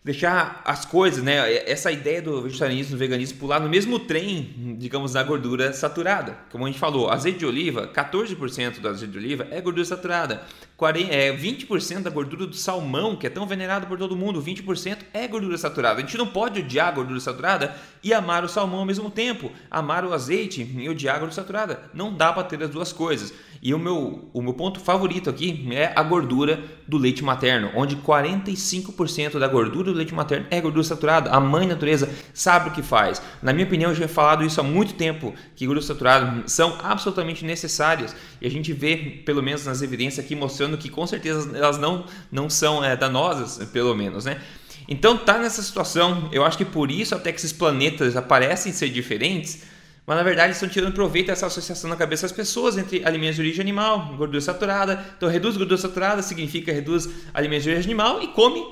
deixar 0.08 0.62
as 0.64 0.86
coisas, 0.86 1.22
né? 1.22 1.54
Essa 1.70 1.92
ideia 1.92 2.22
do 2.22 2.42
vegetarianismo, 2.42 2.96
do 2.96 2.98
veganismo 2.98 3.38
pular 3.38 3.60
no 3.60 3.68
mesmo 3.68 4.00
trem, 4.00 4.76
digamos, 4.80 5.14
da 5.14 5.22
gordura 5.22 5.74
saturada. 5.74 6.38
Como 6.50 6.64
a 6.64 6.68
gente 6.68 6.80
falou, 6.80 7.10
azeite 7.10 7.40
de 7.40 7.46
oliva, 7.46 7.92
14% 7.94 8.80
do 8.80 8.88
azeite 8.88 9.12
de 9.12 9.18
oliva 9.18 9.46
é 9.52 9.60
gordura 9.60 9.84
saturada. 9.84 10.44
40, 10.78 11.12
é, 11.12 11.36
20% 11.36 12.04
da 12.04 12.12
gordura 12.12 12.46
do 12.46 12.56
salmão, 12.56 13.16
que 13.16 13.26
é 13.26 13.30
tão 13.32 13.48
venerado 13.48 13.88
por 13.88 13.98
todo 13.98 14.16
mundo, 14.16 14.40
20% 14.40 15.00
é 15.12 15.28
gordura 15.28 15.58
saturada. 15.58 15.98
A 15.98 16.02
gente 16.02 16.18
não 16.18 16.28
pode 16.28 16.60
odiar 16.60 16.90
a 16.90 16.92
gordura 16.92 17.20
saturada 17.20 17.76
e 18.04 18.14
amar 18.14 18.44
o 18.44 18.50
salmão 18.50 18.82
ao 18.82 18.86
mesmo 18.86 19.10
tempo. 19.10 19.52
Amar 19.72 20.06
o 20.06 20.14
azeite 20.14 20.62
e 20.62 20.88
odiar 20.88 21.16
a 21.16 21.20
gordura 21.20 21.42
saturada. 21.42 21.90
Não 21.96 22.14
dá 22.14 22.32
para 22.32 22.44
ter 22.44 22.62
as 22.62 22.70
duas 22.70 22.94
coisas. 22.94 23.34
E 23.62 23.74
o 23.74 23.80
meu, 23.80 24.30
o 24.34 24.42
meu 24.42 24.54
ponto 24.54 24.80
favorito 24.80 25.30
aqui 25.30 25.68
é 25.72 25.92
a 25.96 26.04
gordura 26.04 26.62
do 26.88 26.98
leite 26.98 27.24
materno, 27.24 27.72
onde 27.76 27.96
45% 27.96 29.40
da 29.40 29.48
gordura 29.48 29.92
do 29.92 29.98
leite 29.98 30.14
materno 30.14 30.46
é 30.52 30.62
gordura 30.62 30.84
saturada. 30.84 31.32
A 31.32 31.40
mãe 31.40 31.68
natureza 31.68 32.10
sabe 32.34 32.70
o 32.70 32.74
que 32.74 32.84
faz. 32.84 33.22
Na 33.42 33.52
minha 33.52 33.66
opinião, 33.66 33.92
eu 33.92 33.96
já 33.96 34.08
falado 34.08 34.44
isso 34.44 34.62
há 34.62 34.64
muito 34.64 34.94
tempo, 34.94 35.34
que 35.56 35.66
gorduras 35.66 35.86
saturadas 35.86 36.52
são 36.52 36.78
absolutamente 36.84 37.44
necessárias. 37.44 38.16
E 38.40 38.48
a 38.48 38.50
gente 38.50 38.72
vê, 38.74 38.96
pelo 39.26 39.42
menos 39.42 39.66
nas 39.66 39.82
evidências 39.82 40.24
aqui, 40.24 40.36
mostrando 40.36 40.67
que 40.76 40.90
com 40.90 41.06
certeza 41.06 41.56
elas 41.56 41.78
não, 41.78 42.06
não 42.32 42.50
são 42.50 42.84
é, 42.84 42.96
danosas, 42.96 43.64
pelo 43.70 43.94
menos, 43.94 44.26
né? 44.26 44.42
Então 44.88 45.16
tá 45.18 45.38
nessa 45.38 45.62
situação, 45.62 46.30
eu 46.32 46.44
acho 46.44 46.58
que 46.58 46.66
por 46.66 46.90
isso 46.90 47.14
até 47.14 47.32
que 47.32 47.38
esses 47.38 47.54
planetas 47.54 48.16
aparecem 48.16 48.72
ser 48.72 48.90
diferentes, 48.90 49.64
mas 50.08 50.16
na 50.16 50.24
verdade 50.24 50.54
estão 50.54 50.70
tirando 50.70 50.94
proveito 50.94 51.28
dessa 51.28 51.46
associação 51.46 51.90
na 51.90 51.96
cabeça 51.98 52.24
das 52.24 52.32
pessoas 52.32 52.78
entre 52.78 53.06
alimentos 53.06 53.36
de 53.36 53.42
origem 53.42 53.62
animal, 53.62 54.16
gordura 54.16 54.40
saturada. 54.40 55.06
Então, 55.18 55.28
reduz 55.28 55.58
gordura 55.58 55.80
saturada 55.80 56.22
significa 56.22 56.72
reduz 56.72 57.10
alimentos 57.34 57.66
de 57.66 57.72
origem 57.72 57.92
animal 57.92 58.24
e 58.24 58.30
come 58.30 58.66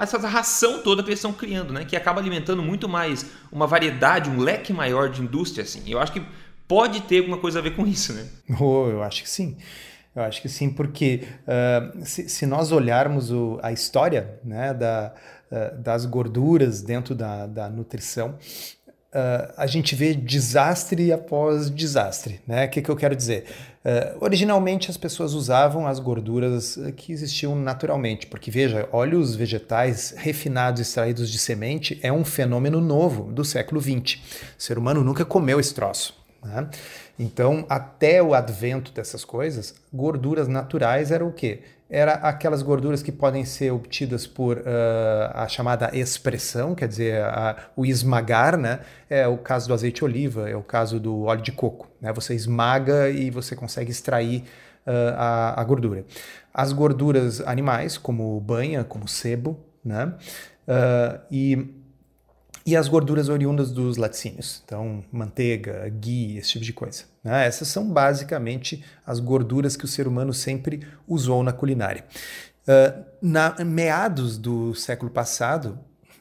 essa 0.00 0.16
ração 0.28 0.82
toda 0.82 1.02
que 1.02 1.08
eles 1.08 1.18
estão 1.18 1.32
criando, 1.32 1.72
né? 1.72 1.84
Que 1.84 1.96
acaba 1.96 2.20
alimentando 2.20 2.62
muito 2.62 2.88
mais 2.88 3.26
uma 3.50 3.66
variedade, 3.66 4.30
um 4.30 4.38
leque 4.38 4.72
maior 4.72 5.10
de 5.10 5.20
indústria, 5.20 5.64
assim. 5.64 5.82
Eu 5.86 5.98
acho 6.00 6.12
que 6.12 6.22
pode 6.68 7.00
ter 7.02 7.18
alguma 7.18 7.38
coisa 7.38 7.58
a 7.58 7.62
ver 7.62 7.74
com 7.74 7.84
isso, 7.84 8.12
né? 8.12 8.28
Oh, 8.60 8.88
eu 8.88 9.02
acho 9.02 9.24
que 9.24 9.28
sim. 9.28 9.58
Eu 10.14 10.22
acho 10.22 10.42
que 10.42 10.48
sim, 10.48 10.70
porque 10.70 11.22
uh, 11.46 12.04
se, 12.04 12.28
se, 12.28 12.44
nós 12.44 12.72
olharmos 12.72 13.30
o, 13.30 13.60
a 13.62 13.70
história 13.70 14.40
né, 14.44 14.74
da, 14.74 15.12
uh, 15.50 15.78
das 15.78 16.04
gorduras 16.04 16.82
dentro 16.82 17.14
da, 17.14 17.46
da 17.46 17.70
nutrição, 17.70 18.36
Uh, 19.10 19.52
a 19.56 19.66
gente 19.66 19.96
vê 19.96 20.14
desastre 20.14 21.12
após 21.12 21.68
desastre. 21.68 22.40
Né? 22.46 22.66
O 22.66 22.70
que, 22.70 22.80
que 22.80 22.88
eu 22.88 22.94
quero 22.94 23.16
dizer? 23.16 23.44
Uh, 23.84 24.24
originalmente 24.24 24.88
as 24.88 24.96
pessoas 24.96 25.34
usavam 25.34 25.84
as 25.84 25.98
gorduras 25.98 26.78
que 26.96 27.10
existiam 27.10 27.56
naturalmente, 27.56 28.28
porque 28.28 28.52
veja, 28.52 28.88
óleos 28.92 29.34
vegetais 29.34 30.14
refinados 30.16 30.80
extraídos 30.80 31.28
de 31.28 31.40
semente 31.40 31.98
é 32.04 32.12
um 32.12 32.24
fenômeno 32.24 32.80
novo 32.80 33.32
do 33.32 33.44
século 33.44 33.80
XX. 33.80 34.20
O 34.56 34.62
ser 34.62 34.78
humano 34.78 35.02
nunca 35.02 35.24
comeu 35.24 35.58
esse 35.58 35.74
troço. 35.74 36.14
Né? 36.44 36.68
Então, 37.22 37.66
até 37.68 38.22
o 38.22 38.32
advento 38.32 38.92
dessas 38.92 39.24
coisas, 39.24 39.74
gorduras 39.92 40.48
naturais 40.48 41.10
eram 41.10 41.28
o 41.28 41.32
quê? 41.32 41.60
era 41.90 42.12
aquelas 42.14 42.62
gorduras 42.62 43.02
que 43.02 43.10
podem 43.10 43.44
ser 43.44 43.72
obtidas 43.72 44.24
por 44.24 44.58
uh, 44.58 44.62
a 45.34 45.48
chamada 45.48 45.90
expressão, 45.92 46.72
quer 46.72 46.86
dizer, 46.86 47.20
a, 47.24 47.56
o 47.74 47.84
esmagar, 47.84 48.56
né? 48.56 48.78
É 49.08 49.26
o 49.26 49.36
caso 49.36 49.66
do 49.66 49.74
azeite 49.74 49.96
de 49.96 50.04
oliva, 50.04 50.48
é 50.48 50.54
o 50.54 50.62
caso 50.62 51.00
do 51.00 51.24
óleo 51.24 51.42
de 51.42 51.50
coco, 51.50 51.88
né? 52.00 52.12
Você 52.12 52.32
esmaga 52.32 53.10
e 53.10 53.28
você 53.28 53.56
consegue 53.56 53.90
extrair 53.90 54.44
uh, 54.86 55.14
a, 55.16 55.60
a, 55.60 55.64
gordura. 55.64 56.04
As 56.54 56.72
gorduras 56.72 57.40
animais, 57.40 57.98
como 57.98 58.38
banha, 58.40 58.84
como 58.84 59.08
sebo, 59.08 59.58
né? 59.84 60.14
Uh, 60.68 61.20
e 61.28 61.79
e 62.64 62.76
as 62.76 62.88
gorduras 62.88 63.28
oriundas 63.28 63.70
dos 63.70 63.96
laticínios, 63.96 64.62
então 64.64 65.02
manteiga, 65.10 65.88
ghee, 65.88 66.38
esse 66.38 66.50
tipo 66.50 66.64
de 66.64 66.72
coisa. 66.72 67.04
Né? 67.24 67.46
Essas 67.46 67.68
são 67.68 67.88
basicamente 67.88 68.84
as 69.06 69.18
gorduras 69.18 69.76
que 69.76 69.84
o 69.84 69.88
ser 69.88 70.06
humano 70.06 70.32
sempre 70.34 70.86
usou 71.08 71.42
na 71.42 71.52
culinária. 71.52 72.04
Uh, 72.62 73.04
na 73.22 73.56
meados 73.64 74.36
do 74.36 74.74
século 74.74 75.10
passado, 75.10 75.78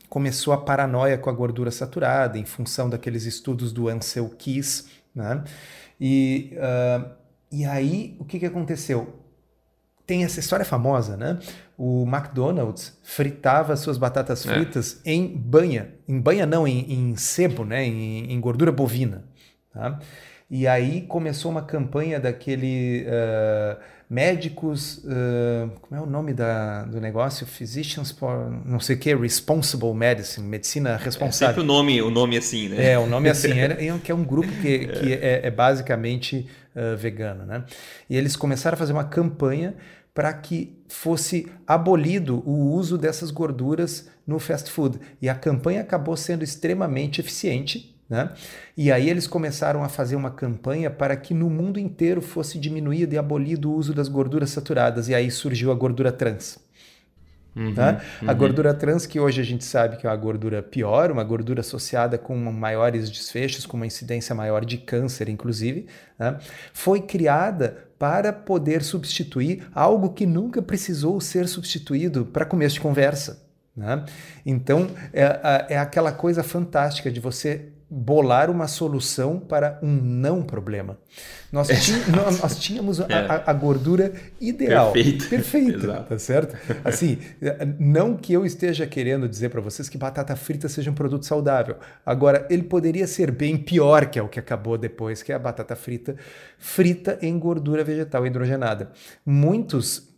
começou 0.08 0.54
a 0.54 0.58
paranoia 0.58 1.18
com 1.18 1.30
a 1.30 1.34
gordura 1.34 1.72
saturada, 1.72 2.38
em 2.38 2.46
função 2.46 2.90
daqueles 2.90 3.26
estudos 3.26 3.72
do 3.72 3.90
Ansel 3.90 4.30
Keys. 4.30 4.88
Né? 5.14 5.44
E, 6.00 6.54
uh, 6.56 7.10
e 7.52 7.66
aí, 7.66 8.16
o 8.20 8.26
que, 8.26 8.40
que 8.40 8.46
aconteceu? 8.46 9.20
tem 10.10 10.24
essa 10.24 10.40
história 10.40 10.66
famosa, 10.66 11.16
né? 11.16 11.38
O 11.82 12.06
McDonald's 12.06 13.00
fritava 13.02 13.74
suas 13.78 13.98
batatas 13.98 14.46
é. 14.46 14.54
fritas 14.54 15.00
é. 15.06 15.14
em 15.14 15.26
banha, 15.26 15.94
em 16.06 16.20
banha 16.20 16.46
não, 16.46 16.68
em, 16.68 16.92
em 16.92 17.16
sebo, 17.16 17.64
né? 17.64 17.86
Em, 17.86 18.34
em, 18.34 18.42
gordura 18.42 18.70
bovina. 18.70 19.24
Tá? 19.74 19.98
E 20.52 20.68
aí 20.68 21.04
começou 21.04 21.50
uma 21.50 21.62
campanha 21.62 22.20
daquele 22.20 23.06
uh, 23.08 23.80
médicos, 24.10 24.98
uh, 25.06 25.72
como 25.80 26.02
é 26.02 26.04
o 26.04 26.06
nome 26.06 26.34
da, 26.34 26.84
do 26.84 27.00
negócio? 27.00 27.48
Physicians 27.48 28.12
for 28.12 28.52
não 28.66 28.82
sei 28.82 28.98
o 28.98 29.00
que, 29.00 29.16
Responsible 29.16 29.94
Medicine, 29.94 30.46
medicina 30.46 30.98
responsável. 30.98 31.54
É 31.54 31.56
sempre 31.56 31.62
o 31.62 31.66
nome, 31.66 32.02
o 32.02 32.12
nome 32.12 32.36
assim, 32.36 32.68
né? 32.68 32.92
É, 32.92 33.00
o 33.00 33.08
nome 33.08 33.30
assim, 33.30 33.54
é, 33.58 33.88
é 33.88 34.00
que 34.04 34.12
é 34.12 34.16
um 34.16 34.26
grupo 34.26 34.52
que, 34.62 34.86
que 34.86 35.14
é, 35.14 35.48
é 35.48 35.50
basicamente 35.50 36.46
uh, 36.76 36.98
vegano, 36.98 37.46
né? 37.46 37.64
E 38.10 38.18
eles 38.18 38.36
começaram 38.36 38.76
a 38.76 38.78
fazer 38.78 38.92
uma 38.92 39.06
campanha 39.06 39.76
para 40.14 40.34
que 40.34 40.78
fosse 40.88 41.48
abolido 41.66 42.44
o 42.46 42.72
uso 42.74 42.98
dessas 42.98 43.32
gorduras 43.32 44.10
no 44.26 44.40
fast 44.40 44.72
food. 44.72 45.00
E 45.22 45.30
a 45.30 45.36
campanha 45.36 45.82
acabou 45.82 46.18
sendo 46.18 46.44
extremamente 46.44 47.22
eficiente. 47.22 47.96
Né? 48.10 48.28
E 48.76 48.92
aí 48.92 49.08
eles 49.08 49.28
começaram 49.28 49.84
a 49.84 49.90
fazer 49.90 50.16
uma 50.16 50.32
campanha 50.32 50.90
para 50.90 51.16
que 51.16 51.34
no 51.34 51.50
mundo 51.50 51.80
inteiro 51.80 52.22
fosse 52.22 52.58
diminuído 52.58 53.14
e 53.14 53.18
abolido 53.18 53.72
o 53.72 53.76
uso 53.76 53.94
das 53.94 54.08
gorduras 54.08 54.50
saturadas. 54.50 55.10
E 55.10 55.16
aí 55.16 55.30
surgiu 55.30 55.72
a 55.72 55.76
gordura 55.76 56.12
trans. 56.12 56.58
Uhum, 57.60 57.74
tá? 57.74 58.02
uhum. 58.22 58.30
A 58.30 58.34
gordura 58.34 58.74
trans, 58.74 59.06
que 59.06 59.20
hoje 59.20 59.42
a 59.42 59.44
gente 59.44 59.66
sabe 59.66 59.98
que 59.98 60.08
é 60.08 60.10
uma 60.10 60.16
gordura 60.16 60.64
pior, 60.64 61.12
uma 61.12 61.24
gordura 61.24 61.60
associada 61.60 62.18
com 62.18 62.36
maiores 62.38 63.10
desfechos, 63.10 63.66
com 63.66 63.76
uma 63.76 63.86
incidência 63.86 64.34
maior 64.34 64.64
de 64.64 64.78
câncer, 64.78 65.28
inclusive, 65.28 65.88
né? 66.18 66.38
foi 66.72 67.02
criada 67.02 67.90
para 68.00 68.32
poder 68.32 68.82
substituir 68.82 69.68
algo 69.76 70.14
que 70.14 70.26
nunca 70.26 70.62
precisou 70.62 71.20
ser 71.20 71.50
substituído 71.50 72.26
para 72.26 72.46
começo 72.46 72.76
de 72.76 72.82
conversa. 72.82 73.46
Né? 73.76 74.06
Então, 74.46 74.88
é, 75.12 75.68
é 75.70 75.78
aquela 75.78 76.14
coisa 76.14 76.42
fantástica 76.42 77.12
de 77.12 77.20
você 77.20 77.74
bolar 77.90 78.50
uma 78.50 78.68
solução 78.68 79.40
para 79.40 79.80
um 79.82 79.88
não 79.88 80.44
problema. 80.44 80.98
Nós, 81.52 81.68
tínhamos, 81.84 82.40
nós 82.40 82.60
tínhamos 82.60 83.02
a, 83.02 83.06
é. 83.10 83.14
a, 83.28 83.44
a, 83.48 83.54
gordura 83.54 84.14
ideal. 84.40 84.92
Perfeito. 84.92 85.28
Perfeita, 85.30 86.06
tá 86.08 86.20
certo? 86.20 86.56
Assim, 86.86 87.18
não 87.80 88.16
que 88.16 88.34
eu 88.34 88.46
esteja 88.46 88.86
querendo 88.86 89.28
dizer 89.28 89.50
para 89.50 89.62
vocês 89.62 89.90
que 89.90 89.98
batata 89.98 90.36
frita 90.36 90.70
seja 90.70 90.92
um 90.92 90.94
produto 90.94 91.26
saudável. 91.26 91.78
Agora, 92.06 92.46
ele 92.50 92.64
poderia 92.64 93.08
ser 93.08 93.32
bem 93.32 93.58
pior, 93.58 94.06
que 94.06 94.20
é 94.20 94.22
o 94.22 94.30
que 94.30 94.40
acabou 94.40 94.78
depois, 94.78 95.24
que 95.24 95.32
é 95.32 95.36
a 95.36 95.40
batata 95.40 95.76
frita 95.76 96.16
frita 96.58 97.18
em 97.22 97.38
gordura 97.40 97.84
vegetal 97.84 98.26
hidrogenada. 98.28 98.92
Muitos 99.26 100.10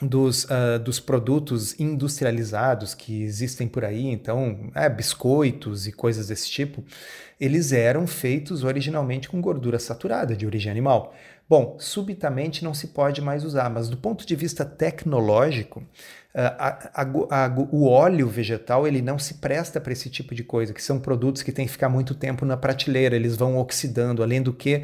dos, 0.00 0.44
uh, 0.44 0.78
dos 0.82 1.00
produtos 1.00 1.78
industrializados 1.80 2.94
que 2.94 3.22
existem 3.22 3.66
por 3.66 3.84
aí, 3.84 4.06
então, 4.06 4.70
é, 4.74 4.88
biscoitos 4.88 5.86
e 5.86 5.92
coisas 5.92 6.28
desse 6.28 6.50
tipo, 6.50 6.84
eles 7.40 7.72
eram 7.72 8.06
feitos 8.06 8.64
originalmente 8.64 9.28
com 9.28 9.40
gordura 9.40 9.78
saturada 9.78 10.36
de 10.36 10.46
origem 10.46 10.70
animal. 10.70 11.14
Bom, 11.48 11.76
subitamente 11.78 12.64
não 12.64 12.74
se 12.74 12.88
pode 12.88 13.22
mais 13.22 13.44
usar, 13.44 13.70
mas 13.70 13.88
do 13.88 13.96
ponto 13.96 14.26
de 14.26 14.34
vista 14.34 14.64
tecnológico, 14.64 15.82
a, 16.34 17.02
a, 17.02 17.44
a, 17.44 17.54
o 17.70 17.88
óleo 17.88 18.28
vegetal 18.28 18.86
ele 18.86 19.00
não 19.00 19.18
se 19.18 19.34
presta 19.34 19.80
para 19.80 19.92
esse 19.92 20.10
tipo 20.10 20.34
de 20.34 20.44
coisa, 20.44 20.74
que 20.74 20.82
são 20.82 20.98
produtos 20.98 21.42
que 21.42 21.52
têm 21.52 21.64
que 21.64 21.72
ficar 21.72 21.88
muito 21.88 22.14
tempo 22.14 22.44
na 22.44 22.56
prateleira, 22.58 23.16
eles 23.16 23.36
vão 23.36 23.56
oxidando, 23.56 24.22
além 24.22 24.42
do 24.42 24.52
que 24.52 24.82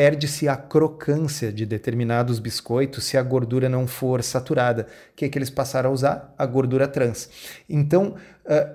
perde-se 0.00 0.48
a 0.48 0.56
crocância 0.56 1.52
de 1.52 1.66
determinados 1.66 2.38
biscoitos 2.38 3.04
se 3.04 3.18
a 3.18 3.22
gordura 3.22 3.68
não 3.68 3.86
for 3.86 4.22
saturada. 4.22 4.86
O 5.12 5.14
que, 5.14 5.26
é 5.26 5.28
que 5.28 5.36
eles 5.36 5.50
passaram 5.50 5.90
a 5.90 5.92
usar? 5.92 6.34
A 6.38 6.46
gordura 6.46 6.88
trans. 6.88 7.28
Então, 7.68 8.14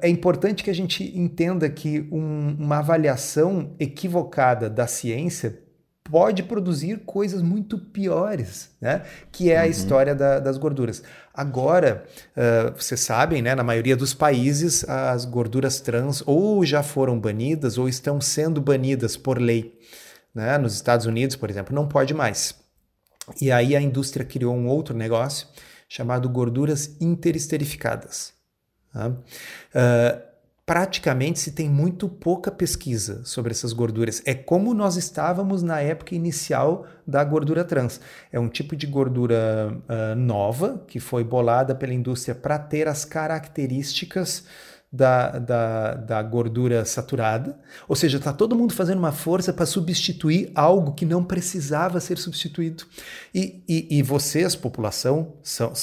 é 0.03 0.08
importante 0.08 0.63
que 0.63 0.70
a 0.70 0.75
gente 0.75 1.17
entenda 1.17 1.67
que 1.67 2.08
um, 2.12 2.55
uma 2.60 2.77
avaliação 2.77 3.72
equivocada 3.79 4.70
da 4.70 4.86
ciência 4.86 5.58
pode 6.03 6.44
produzir 6.44 7.00
coisas 7.08 7.41
muito 7.41 7.79
piores, 7.79 8.70
né? 8.79 9.01
Que 9.32 9.50
é 9.50 9.58
a 9.58 9.63
uhum. 9.63 9.70
história 9.72 10.13
da, 10.13 10.39
das 10.39 10.60
gorduras. 10.60 11.01
Agora, 11.34 12.05
uh, 12.38 12.79
vocês 12.79 13.00
sabem, 13.00 13.41
né? 13.41 13.55
Na 13.55 13.63
maioria 13.63 13.98
dos 13.98 14.13
países, 14.13 14.88
as 14.88 15.25
gorduras 15.25 15.79
trans 15.79 16.22
ou 16.24 16.63
já 16.63 16.84
foram 16.84 17.20
banidas 17.20 17.79
ou 17.79 17.89
estão 17.89 18.22
sendo 18.22 18.62
banidas 18.62 19.17
por 19.17 19.41
lei. 19.41 19.74
Né? 20.36 20.58
Nos 20.58 20.74
Estados 20.74 21.06
Unidos, 21.06 21.38
por 21.38 21.50
exemplo, 21.50 21.74
não 21.74 21.88
pode 21.88 22.13
mais. 22.13 22.54
E 23.42 23.51
aí 23.51 23.75
a 23.75 23.82
indústria 23.82 24.25
criou 24.25 24.54
um 24.54 24.68
outro 24.68 24.96
negócio 24.96 25.48
chamado 25.88 26.27
gorduras 26.27 26.98
interesterificadas. 27.00 28.34
Tá? 28.92 29.10
Uh, 29.10 30.36
praticamente 30.65 31.39
se 31.39 31.51
tem 31.51 31.70
muito 31.70 32.10
pouca 32.10 32.51
pesquisa 32.51 33.24
sobre 33.24 33.51
essas 33.51 33.72
gorduras. 33.72 34.22
É 34.25 34.34
como 34.34 34.74
nós 34.74 34.98
estávamos 34.98 35.63
na 35.63 35.80
época 35.80 36.15
inicial 36.15 36.86
da 37.06 37.24
gordura 37.24 37.63
trans. 37.63 38.01
É 38.32 38.39
um 38.39 38.50
tipo 38.50 38.75
de 38.75 38.88
gordura 38.88 39.72
uh, 39.88 40.15
nova 40.15 40.84
que 40.88 41.00
foi 41.00 41.24
bolada 41.24 41.74
pela 41.74 41.94
indústria 41.94 42.36
para 42.36 42.60
ter 42.60 42.88
as 42.88 43.06
características 43.06 44.44
da, 44.95 45.37
da, 45.37 45.93
da 45.95 46.23
gordura 46.23 46.85
saturada, 46.85 47.59
ou 47.85 47.95
seja, 47.95 48.17
está 48.17 48.31
todo 48.31 48.55
mundo 48.55 48.73
fazendo 48.73 48.97
uma 48.97 49.11
força 49.11 49.51
para 49.51 49.65
substituir 49.65 50.51
algo 50.55 50.93
que 50.93 51.05
não 51.05 51.21
precisava 51.21 51.99
ser 51.99 52.17
substituído. 52.17 52.85
E, 53.33 53.61
e, 53.67 53.97
e 53.97 54.01
vocês, 54.01 54.55
população, 54.55 55.33
são, 55.43 55.73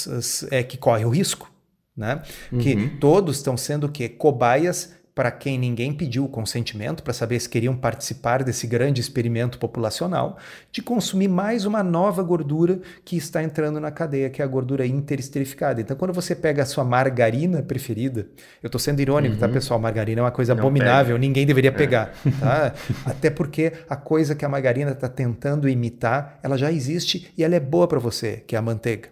é 0.51 0.63
que 0.63 0.79
corre 0.79 1.05
o 1.05 1.11
risco. 1.11 1.53
Né? 1.95 2.23
Uhum. 2.51 2.59
Que 2.59 2.89
todos 2.99 3.37
estão 3.37 3.55
sendo 3.55 3.87
que 3.87 4.09
cobaias 4.09 4.95
para 5.15 5.31
quem 5.31 5.59
ninguém 5.59 5.93
pediu 5.93 6.25
o 6.25 6.29
consentimento 6.29 7.03
para 7.03 7.13
saber 7.13 7.39
se 7.39 7.49
queriam 7.49 7.77
participar 7.77 8.43
desse 8.43 8.67
grande 8.67 9.01
experimento 9.01 9.59
populacional 9.59 10.39
de 10.71 10.81
consumir 10.81 11.29
mais 11.29 11.67
uma 11.67 11.83
nova 11.83 12.23
gordura 12.23 12.81
que 13.05 13.17
está 13.17 13.43
entrando 13.43 13.79
na 13.79 13.91
cadeia, 13.91 14.31
que 14.31 14.41
é 14.41 14.45
a 14.45 14.49
gordura 14.49 14.87
interesterificada. 14.87 15.81
Então, 15.81 15.97
quando 15.97 16.15
você 16.15 16.35
pega 16.35 16.63
a 16.63 16.67
sua 16.67 16.83
margarina 16.83 17.63
preferida, 17.63 18.27
eu 18.63 18.69
estou 18.69 18.79
sendo 18.79 19.01
irônico, 19.01 19.37
tá, 19.37 19.47
uhum. 19.47 19.53
tá, 19.53 19.55
pessoal? 19.55 19.79
Margarina 19.79 20.21
é 20.21 20.25
uma 20.25 20.31
coisa 20.31 20.55
Não 20.55 20.63
abominável, 20.63 21.17
pega. 21.17 21.19
ninguém 21.19 21.45
deveria 21.45 21.71
é. 21.71 21.75
pegar, 21.75 22.15
tá? 22.41 22.73
Até 23.05 23.29
porque 23.29 23.73
a 23.89 23.97
coisa 23.97 24.35
que 24.35 24.45
a 24.45 24.49
margarina 24.49 24.93
está 24.93 25.09
tentando 25.09 25.69
imitar, 25.69 26.39
ela 26.43 26.57
já 26.57 26.73
existe 26.73 27.31
e 27.37 27.45
ela 27.45 27.55
é 27.55 27.61
boa 27.61 27.87
para 27.87 27.99
você, 27.99 28.43
que 28.47 28.57
é 28.57 28.59
a 28.59 28.63
manteiga. 28.63 29.11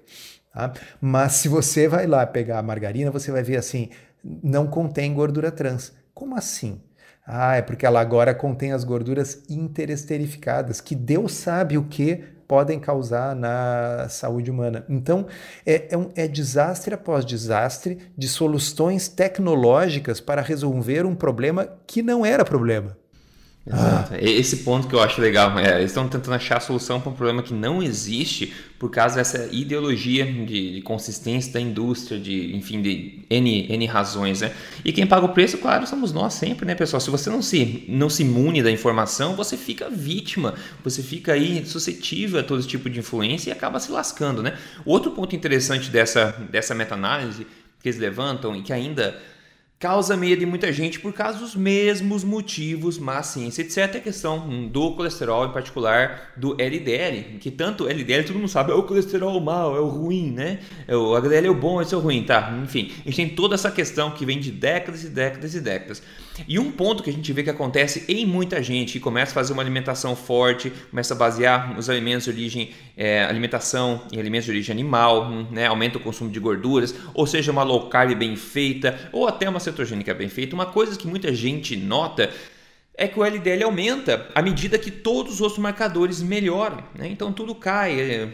Tá? 0.52 0.72
Mas 1.00 1.32
se 1.32 1.48
você 1.48 1.86
vai 1.86 2.06
lá 2.06 2.26
pegar 2.26 2.58
a 2.58 2.62
margarina, 2.62 3.10
você 3.10 3.30
vai 3.30 3.42
ver 3.42 3.56
assim, 3.56 3.90
não 4.24 4.66
contém 4.66 5.14
gordura 5.14 5.50
trans. 5.50 5.92
Como 6.14 6.36
assim? 6.36 6.80
Ah, 7.26 7.56
é 7.56 7.62
porque 7.62 7.86
ela 7.86 8.00
agora 8.00 8.34
contém 8.34 8.72
as 8.72 8.82
gorduras 8.82 9.42
interesterificadas, 9.48 10.80
que 10.80 10.94
Deus 10.94 11.32
sabe 11.32 11.78
o 11.78 11.84
que 11.84 12.24
podem 12.48 12.80
causar 12.80 13.36
na 13.36 14.08
saúde 14.08 14.50
humana. 14.50 14.84
Então, 14.88 15.28
é, 15.64 15.94
é, 15.94 15.96
um, 15.96 16.10
é 16.16 16.26
desastre 16.26 16.92
após 16.92 17.24
desastre 17.24 17.98
de 18.18 18.26
soluções 18.26 19.06
tecnológicas 19.06 20.20
para 20.20 20.42
resolver 20.42 21.06
um 21.06 21.14
problema 21.14 21.68
que 21.86 22.02
não 22.02 22.26
era 22.26 22.44
problema. 22.44 22.98
Exato. 23.66 24.14
Ah. 24.14 24.18
Esse 24.20 24.58
ponto 24.58 24.88
que 24.88 24.94
eu 24.94 25.00
acho 25.00 25.20
legal, 25.20 25.58
é, 25.58 25.78
eles 25.78 25.90
estão 25.90 26.08
tentando 26.08 26.34
achar 26.34 26.56
a 26.56 26.60
solução 26.60 27.00
para 27.00 27.10
um 27.10 27.14
problema 27.14 27.42
que 27.42 27.52
não 27.52 27.82
existe 27.82 28.52
por 28.78 28.90
causa 28.90 29.16
dessa 29.16 29.48
ideologia 29.52 30.24
de, 30.24 30.74
de, 30.76 30.82
consistência 30.82 31.52
da 31.52 31.60
indústria, 31.60 32.18
de 32.18 32.56
enfim, 32.56 32.80
de 32.80 33.20
N, 33.28 33.66
N 33.70 33.86
razões, 33.86 34.40
né? 34.40 34.52
E 34.82 34.92
quem 34.92 35.06
paga 35.06 35.26
o 35.26 35.28
preço, 35.28 35.58
claro, 35.58 35.86
somos 35.86 36.10
nós 36.10 36.32
sempre, 36.32 36.64
né, 36.64 36.74
pessoal? 36.74 37.00
Se 37.00 37.10
você 37.10 37.28
não 37.28 37.42
se, 37.42 37.84
não 37.86 38.08
se 38.08 38.22
imune 38.22 38.62
da 38.62 38.70
informação, 38.70 39.36
você 39.36 39.58
fica 39.58 39.90
vítima, 39.90 40.54
você 40.82 41.02
fica 41.02 41.34
aí 41.34 41.64
suscetível 41.66 42.40
a 42.40 42.42
todo 42.42 42.62
tipo 42.62 42.88
de 42.88 42.98
influência 43.00 43.50
e 43.50 43.52
acaba 43.52 43.78
se 43.78 43.92
lascando, 43.92 44.42
né? 44.42 44.56
Outro 44.86 45.10
ponto 45.10 45.36
interessante 45.36 45.90
dessa, 45.90 46.34
dessa 46.50 46.74
meta-análise 46.74 47.46
que 47.82 47.88
eles 47.88 48.00
levantam 48.00 48.56
e 48.56 48.62
que 48.62 48.72
ainda 48.72 49.20
causa 49.80 50.14
medo 50.14 50.42
em 50.42 50.46
muita 50.46 50.70
gente 50.70 51.00
por 51.00 51.10
causa 51.10 51.38
dos 51.38 51.56
mesmos 51.56 52.22
motivos, 52.22 52.98
mas 52.98 53.28
ciência, 53.28 53.62
etc. 53.62 53.96
A 53.96 54.00
questão 54.00 54.68
do 54.68 54.92
colesterol, 54.94 55.46
em 55.46 55.52
particular 55.52 56.34
do 56.36 56.54
LDL, 56.60 57.38
que 57.38 57.50
tanto 57.50 57.88
LDL 57.88 58.24
todo 58.24 58.36
mundo 58.36 58.48
sabe, 58.48 58.72
é 58.72 58.74
o 58.74 58.82
colesterol 58.82 59.40
mal, 59.40 59.74
é 59.74 59.80
o 59.80 59.88
ruim, 59.88 60.32
né? 60.32 60.58
É 60.86 60.94
o 60.94 61.16
HDL 61.16 61.46
é 61.46 61.50
o 61.50 61.54
bom, 61.54 61.80
esse 61.80 61.94
é 61.94 61.96
o 61.96 62.00
ruim, 62.00 62.22
tá? 62.22 62.54
Enfim, 62.62 62.92
a 63.00 63.08
gente 63.08 63.16
tem 63.16 63.28
toda 63.30 63.54
essa 63.54 63.70
questão 63.70 64.10
que 64.10 64.26
vem 64.26 64.38
de 64.38 64.50
décadas 64.50 65.02
e 65.02 65.08
décadas 65.08 65.54
e 65.54 65.60
décadas. 65.62 66.02
E 66.46 66.58
um 66.58 66.70
ponto 66.70 67.02
que 67.02 67.10
a 67.10 67.12
gente 67.12 67.32
vê 67.32 67.42
que 67.42 67.50
acontece 67.50 68.04
em 68.08 68.26
muita 68.26 68.62
gente 68.62 68.92
que 68.92 69.00
começa 69.00 69.32
a 69.32 69.34
fazer 69.34 69.52
uma 69.52 69.62
alimentação 69.62 70.14
forte, 70.16 70.72
começa 70.90 71.14
a 71.14 71.16
basear 71.16 71.78
os 71.78 71.88
alimentos 71.88 72.24
de 72.24 72.30
origem, 72.30 72.70
é, 72.96 73.24
alimentação 73.24 74.02
em 74.12 74.18
alimentos 74.18 74.46
de 74.46 74.50
origem 74.52 74.72
animal, 74.72 75.30
né, 75.50 75.66
aumenta 75.66 75.98
o 75.98 76.00
consumo 76.00 76.30
de 76.30 76.40
gorduras, 76.40 76.94
ou 77.14 77.26
seja, 77.26 77.52
uma 77.52 77.62
low 77.62 77.88
carb 77.88 78.14
bem 78.14 78.36
feita, 78.36 79.10
ou 79.12 79.26
até 79.26 79.48
uma 79.48 79.60
cetogênica 79.60 80.12
bem 80.14 80.28
feita. 80.28 80.54
Uma 80.54 80.66
coisa 80.66 80.96
que 80.96 81.06
muita 81.06 81.34
gente 81.34 81.76
nota 81.76 82.30
é 83.00 83.08
que 83.08 83.18
o 83.18 83.24
LDL 83.24 83.64
aumenta 83.64 84.28
à 84.34 84.42
medida 84.42 84.78
que 84.78 84.90
todos 84.90 85.34
os 85.34 85.40
outros 85.40 85.58
marcadores 85.58 86.20
melhoram. 86.20 86.84
Né? 86.94 87.08
Então 87.08 87.32
tudo 87.32 87.54
cai, 87.54 87.98
é, 87.98 88.28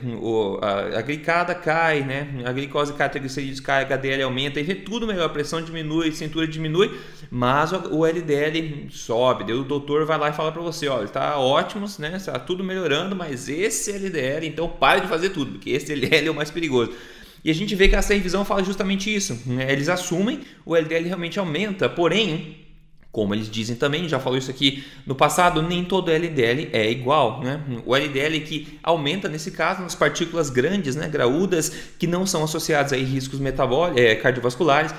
a, 0.96 1.00
glicada 1.02 1.54
cai, 1.54 2.00
né? 2.00 2.42
a 2.44 2.50
glicose 2.50 2.92
cai, 2.92 3.06
a 3.06 3.10
triglicerídeos 3.10 3.60
cai, 3.60 3.84
a 3.84 3.86
HDL 3.86 4.24
aumenta, 4.24 4.58
e 4.58 4.74
tudo 4.74 5.06
melhor, 5.06 5.26
a 5.26 5.28
pressão 5.28 5.62
diminui, 5.62 6.08
a 6.08 6.12
cintura 6.12 6.48
diminui, 6.48 6.90
mas 7.30 7.70
o 7.70 8.04
LDL 8.04 8.88
sobe. 8.90 9.44
Daí 9.44 9.54
o 9.54 9.62
doutor 9.62 10.04
vai 10.04 10.18
lá 10.18 10.30
e 10.30 10.32
fala 10.32 10.50
para 10.50 10.62
você, 10.62 10.88
olha, 10.88 11.04
está 11.04 11.38
ótimo, 11.38 11.86
né? 12.00 12.14
está 12.16 12.36
tudo 12.36 12.64
melhorando, 12.64 13.14
mas 13.14 13.48
esse 13.48 13.92
LDL, 13.92 14.48
então 14.48 14.68
pare 14.68 15.02
de 15.02 15.06
fazer 15.06 15.30
tudo, 15.30 15.52
porque 15.52 15.70
esse 15.70 15.92
LDL 15.92 16.26
é 16.26 16.30
o 16.32 16.34
mais 16.34 16.50
perigoso. 16.50 16.92
E 17.44 17.50
a 17.52 17.54
gente 17.54 17.76
vê 17.76 17.86
que 17.86 17.94
essa 17.94 18.12
revisão 18.12 18.44
fala 18.44 18.64
justamente 18.64 19.14
isso. 19.14 19.40
Né? 19.46 19.70
Eles 19.70 19.88
assumem 19.88 20.40
o 20.64 20.74
LDL 20.74 21.06
realmente 21.06 21.38
aumenta, 21.38 21.88
porém 21.88 22.65
como 23.16 23.34
eles 23.34 23.50
dizem 23.50 23.74
também, 23.74 24.06
já 24.06 24.20
falou 24.20 24.36
isso 24.36 24.50
aqui 24.50 24.84
no 25.06 25.14
passado, 25.14 25.62
nem 25.62 25.82
todo 25.82 26.10
LDL 26.10 26.68
é 26.70 26.90
igual. 26.90 27.40
Né? 27.42 27.58
O 27.86 27.96
LDL 27.96 28.40
que 28.40 28.78
aumenta, 28.82 29.26
nesse 29.26 29.52
caso, 29.52 29.80
nas 29.80 29.94
partículas 29.94 30.50
grandes, 30.50 30.94
né, 30.94 31.08
graúdas, 31.08 31.72
que 31.98 32.06
não 32.06 32.26
são 32.26 32.44
associadas 32.44 32.92
a 32.92 32.96
riscos 32.96 33.40
metabólicos, 33.40 34.02
é, 34.02 34.14
cardiovasculares, 34.16 34.94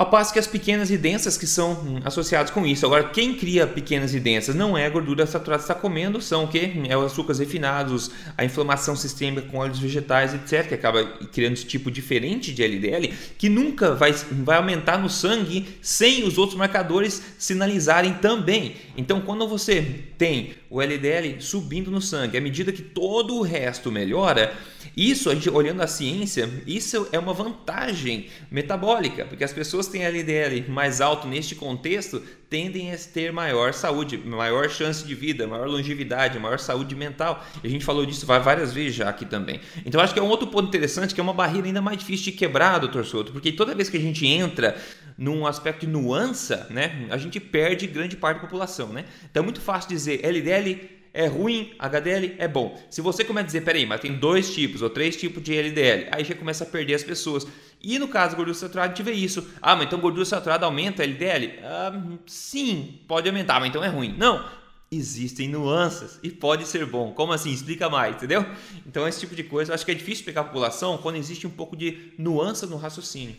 ao 0.00 0.06
passo 0.06 0.32
que 0.32 0.38
as 0.38 0.46
pequenas 0.46 0.90
e 0.90 0.96
densas 0.96 1.36
que 1.36 1.46
são 1.46 1.72
hum, 1.72 2.00
associadas 2.02 2.50
com 2.50 2.64
isso. 2.64 2.86
Agora, 2.86 3.04
quem 3.10 3.34
cria 3.34 3.66
pequenas 3.66 4.14
e 4.14 4.18
densas 4.18 4.54
não 4.54 4.76
é 4.76 4.86
a 4.86 4.88
gordura 4.88 5.26
saturada 5.26 5.62
que 5.62 5.70
está 5.70 5.74
comendo, 5.74 6.22
são 6.22 6.44
o 6.44 6.48
que? 6.48 6.72
É 6.88 6.96
os 6.96 7.12
açúcares 7.12 7.38
refinados, 7.38 8.10
a 8.34 8.42
inflamação 8.42 8.96
sistêmica 8.96 9.46
com 9.46 9.58
óleos 9.58 9.78
vegetais, 9.78 10.32
etc., 10.32 10.68
que 10.68 10.74
acaba 10.74 11.04
criando 11.30 11.52
esse 11.52 11.66
tipo 11.66 11.90
diferente 11.90 12.54
de 12.54 12.62
LDL, 12.62 13.12
que 13.36 13.50
nunca 13.50 13.94
vai, 13.94 14.14
vai 14.30 14.56
aumentar 14.56 14.96
no 14.96 15.10
sangue 15.10 15.68
sem 15.82 16.24
os 16.24 16.38
outros 16.38 16.56
marcadores 16.56 17.22
sinalizarem 17.36 18.14
também. 18.14 18.76
Então, 18.96 19.20
quando 19.20 19.46
você 19.46 19.82
tem 20.16 20.54
o 20.70 20.80
LDL 20.80 21.40
subindo 21.40 21.90
no 21.90 22.00
sangue, 22.00 22.38
à 22.38 22.40
medida 22.40 22.72
que 22.72 22.80
todo 22.80 23.34
o 23.34 23.42
resto 23.42 23.90
melhora, 23.90 24.56
isso, 24.96 25.28
a 25.28 25.34
gente 25.34 25.50
olhando 25.50 25.82
a 25.82 25.88
ciência, 25.88 26.48
isso 26.64 27.08
é 27.10 27.18
uma 27.18 27.34
vantagem 27.34 28.28
metabólica, 28.50 29.24
porque 29.24 29.42
as 29.42 29.52
pessoas 29.52 29.88
têm 29.88 30.04
LDL 30.04 30.64
mais 30.68 31.00
alto 31.00 31.26
neste 31.26 31.56
contexto 31.56 32.22
tendem 32.50 32.92
a 32.92 32.98
ter 32.98 33.32
maior 33.32 33.72
saúde, 33.72 34.18
maior 34.18 34.68
chance 34.68 35.06
de 35.06 35.14
vida, 35.14 35.46
maior 35.46 35.68
longevidade, 35.68 36.36
maior 36.40 36.58
saúde 36.58 36.96
mental. 36.96 37.46
E 37.62 37.66
a 37.68 37.70
gente 37.70 37.84
falou 37.84 38.04
disso 38.04 38.26
várias 38.26 38.72
vezes 38.72 38.96
já 38.96 39.08
aqui 39.08 39.24
também. 39.24 39.60
Então 39.86 40.00
acho 40.00 40.12
que 40.12 40.18
é 40.18 40.22
um 40.22 40.28
outro 40.28 40.48
ponto 40.48 40.66
interessante, 40.66 41.14
que 41.14 41.20
é 41.20 41.22
uma 41.22 41.32
barreira 41.32 41.68
ainda 41.68 41.80
mais 41.80 41.98
difícil 41.98 42.24
de 42.26 42.32
quebrar, 42.32 42.78
doutor 42.78 43.06
Souto, 43.06 43.30
porque 43.30 43.52
toda 43.52 43.72
vez 43.72 43.88
que 43.88 43.96
a 43.96 44.00
gente 44.00 44.26
entra 44.26 44.76
num 45.16 45.46
aspecto 45.46 45.86
de 45.86 45.92
nuança, 45.92 46.66
né, 46.70 47.06
a 47.10 47.16
gente 47.16 47.38
perde 47.38 47.86
grande 47.86 48.16
parte 48.16 48.38
da 48.38 48.42
população, 48.42 48.88
né? 48.88 49.04
Então 49.30 49.42
é 49.42 49.44
muito 49.44 49.60
fácil 49.60 49.88
dizer 49.88 50.24
LDL 50.24 51.00
é 51.12 51.26
ruim, 51.26 51.72
HDL 51.78 52.36
é 52.38 52.46
bom. 52.46 52.80
Se 52.88 53.00
você 53.00 53.24
começa 53.24 53.44
a 53.44 53.46
dizer, 53.46 53.62
peraí, 53.62 53.84
mas 53.84 54.00
tem 54.00 54.14
dois 54.14 54.54
tipos 54.54 54.80
ou 54.80 54.88
três 54.88 55.16
tipos 55.16 55.42
de 55.42 55.56
LDL, 55.56 56.08
aí 56.12 56.24
já 56.24 56.34
começa 56.34 56.64
a 56.64 56.66
perder 56.66 56.94
as 56.94 57.02
pessoas. 57.02 57.46
E 57.82 57.98
no 57.98 58.08
caso 58.08 58.32
da 58.32 58.36
gordura 58.36 58.56
saturada, 58.56 58.92
a 58.92 58.94
gente 58.94 59.02
vê 59.02 59.12
isso. 59.12 59.48
Ah, 59.60 59.74
mas 59.74 59.86
então 59.86 59.98
gordura 59.98 60.24
saturada 60.24 60.66
aumenta 60.66 61.02
LDL? 61.02 61.60
Ah, 61.64 62.02
sim, 62.26 63.00
pode 63.08 63.28
aumentar, 63.28 63.58
mas 63.58 63.70
então 63.70 63.82
é 63.82 63.88
ruim. 63.88 64.14
Não, 64.18 64.44
existem 64.90 65.48
nuances 65.48 66.18
e 66.22 66.30
pode 66.30 66.66
ser 66.66 66.84
bom. 66.84 67.12
Como 67.12 67.32
assim? 67.32 67.50
Explica 67.50 67.88
mais, 67.88 68.16
entendeu? 68.16 68.44
Então, 68.86 69.06
esse 69.06 69.20
tipo 69.20 69.34
de 69.34 69.44
coisa, 69.44 69.70
eu 69.70 69.74
acho 69.74 69.84
que 69.84 69.92
é 69.92 69.94
difícil 69.94 70.20
explicar 70.20 70.42
a 70.42 70.44
população 70.44 70.98
quando 70.98 71.16
existe 71.16 71.46
um 71.46 71.50
pouco 71.50 71.76
de 71.76 72.12
nuance 72.18 72.66
no 72.66 72.76
raciocínio. 72.76 73.36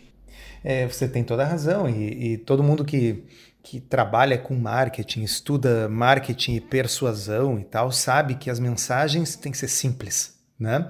É, 0.64 0.88
você 0.88 1.08
tem 1.08 1.24
toda 1.24 1.44
a 1.44 1.48
razão, 1.48 1.90
e, 1.90 2.34
e 2.34 2.38
todo 2.38 2.64
mundo 2.64 2.86
que, 2.86 3.24
que 3.62 3.80
trabalha 3.80 4.38
com 4.38 4.56
marketing, 4.56 5.24
estuda 5.24 5.90
marketing 5.90 6.56
e 6.56 6.62
persuasão 6.62 7.60
e 7.60 7.64
tal, 7.64 7.92
sabe 7.92 8.36
que 8.36 8.50
as 8.50 8.60
mensagens 8.60 9.36
têm 9.36 9.52
que 9.52 9.58
ser 9.58 9.68
simples, 9.68 10.40
né? 10.62 10.88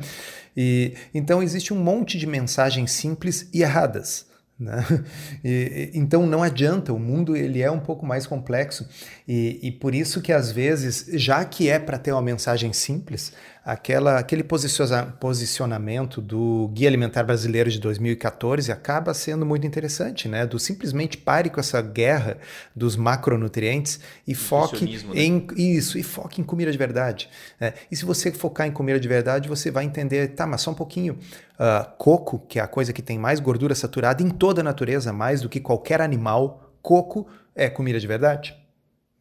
E, 0.55 0.93
então 1.13 1.41
existe 1.41 1.73
um 1.73 1.81
monte 1.81 2.17
de 2.17 2.27
mensagens 2.27 2.91
simples 2.91 3.47
e 3.53 3.61
erradas. 3.61 4.29
Né? 4.59 4.85
E, 5.43 5.89
então 5.95 6.27
não 6.27 6.43
adianta, 6.43 6.93
o 6.93 6.99
mundo 6.99 7.35
ele 7.35 7.61
é 7.61 7.71
um 7.71 7.79
pouco 7.79 8.05
mais 8.05 8.27
complexo 8.27 8.87
e, 9.27 9.59
e 9.63 9.71
por 9.71 9.95
isso 9.95 10.21
que 10.21 10.31
às 10.31 10.51
vezes, 10.51 11.07
já 11.13 11.43
que 11.43 11.67
é 11.67 11.79
para 11.79 11.97
ter 11.97 12.11
uma 12.11 12.21
mensagem 12.21 12.71
simples, 12.71 13.33
aquela, 13.63 14.17
aquele 14.17 14.43
posicionamento 14.43 16.19
do 16.19 16.69
Guia 16.73 16.87
Alimentar 16.87 17.23
Brasileiro 17.23 17.69
de 17.69 17.79
2014 17.79 18.71
acaba 18.71 19.13
sendo 19.13 19.45
muito 19.45 19.67
interessante, 19.67 20.27
né? 20.27 20.47
Do 20.47 20.57
simplesmente 20.57 21.17
pare 21.17 21.49
com 21.49 21.59
essa 21.59 21.79
guerra 21.81 22.37
dos 22.75 22.95
macronutrientes 22.95 23.99
e 24.27 24.33
foque 24.33 24.85
né? 24.85 25.13
em 25.15 25.47
isso, 25.55 25.97
e 25.97 26.03
foque 26.03 26.41
em 26.41 26.43
comida 26.43 26.71
de 26.71 26.77
verdade. 26.77 27.29
Né? 27.59 27.73
E 27.91 27.95
se 27.95 28.03
você 28.03 28.31
focar 28.31 28.65
em 28.65 28.71
comida 28.71 28.99
de 28.99 29.07
verdade, 29.07 29.47
você 29.47 29.69
vai 29.69 29.85
entender, 29.85 30.29
tá, 30.29 30.47
mas 30.47 30.61
só 30.61 30.71
um 30.71 30.75
pouquinho. 30.75 31.17
Uh, 31.53 31.85
coco, 31.99 32.39
que 32.49 32.57
é 32.57 32.61
a 32.63 32.67
coisa 32.67 32.91
que 32.91 33.03
tem 33.03 33.19
mais 33.19 33.39
gordura 33.39 33.75
saturada 33.75 34.23
em 34.23 34.29
toda 34.31 34.61
a 34.61 34.63
natureza, 34.63 35.13
mais 35.13 35.41
do 35.41 35.49
que 35.49 35.59
qualquer 35.59 36.01
animal, 36.01 36.73
coco 36.81 37.27
é 37.55 37.69
comida 37.69 37.99
de 37.99 38.07
verdade. 38.07 38.60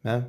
Né? 0.03 0.25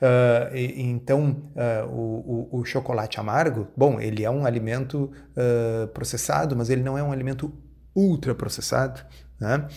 Uh, 0.00 0.56
e, 0.56 0.82
então, 0.82 1.50
uh, 1.56 1.86
o, 1.90 2.48
o, 2.52 2.60
o, 2.60 2.64
chocolate 2.64 3.18
amargo, 3.18 3.66
bom, 3.76 4.00
ele 4.00 4.24
é 4.24 4.30
um 4.30 4.46
alimento 4.46 5.10
uh, 5.32 5.88
processado, 5.88 6.54
mas 6.54 6.70
ele 6.70 6.82
não 6.82 6.96
é 6.96 7.02
um 7.02 7.10
alimento 7.10 7.52
ultra 7.94 8.34
processado. 8.34 9.00
Né? 9.38 9.68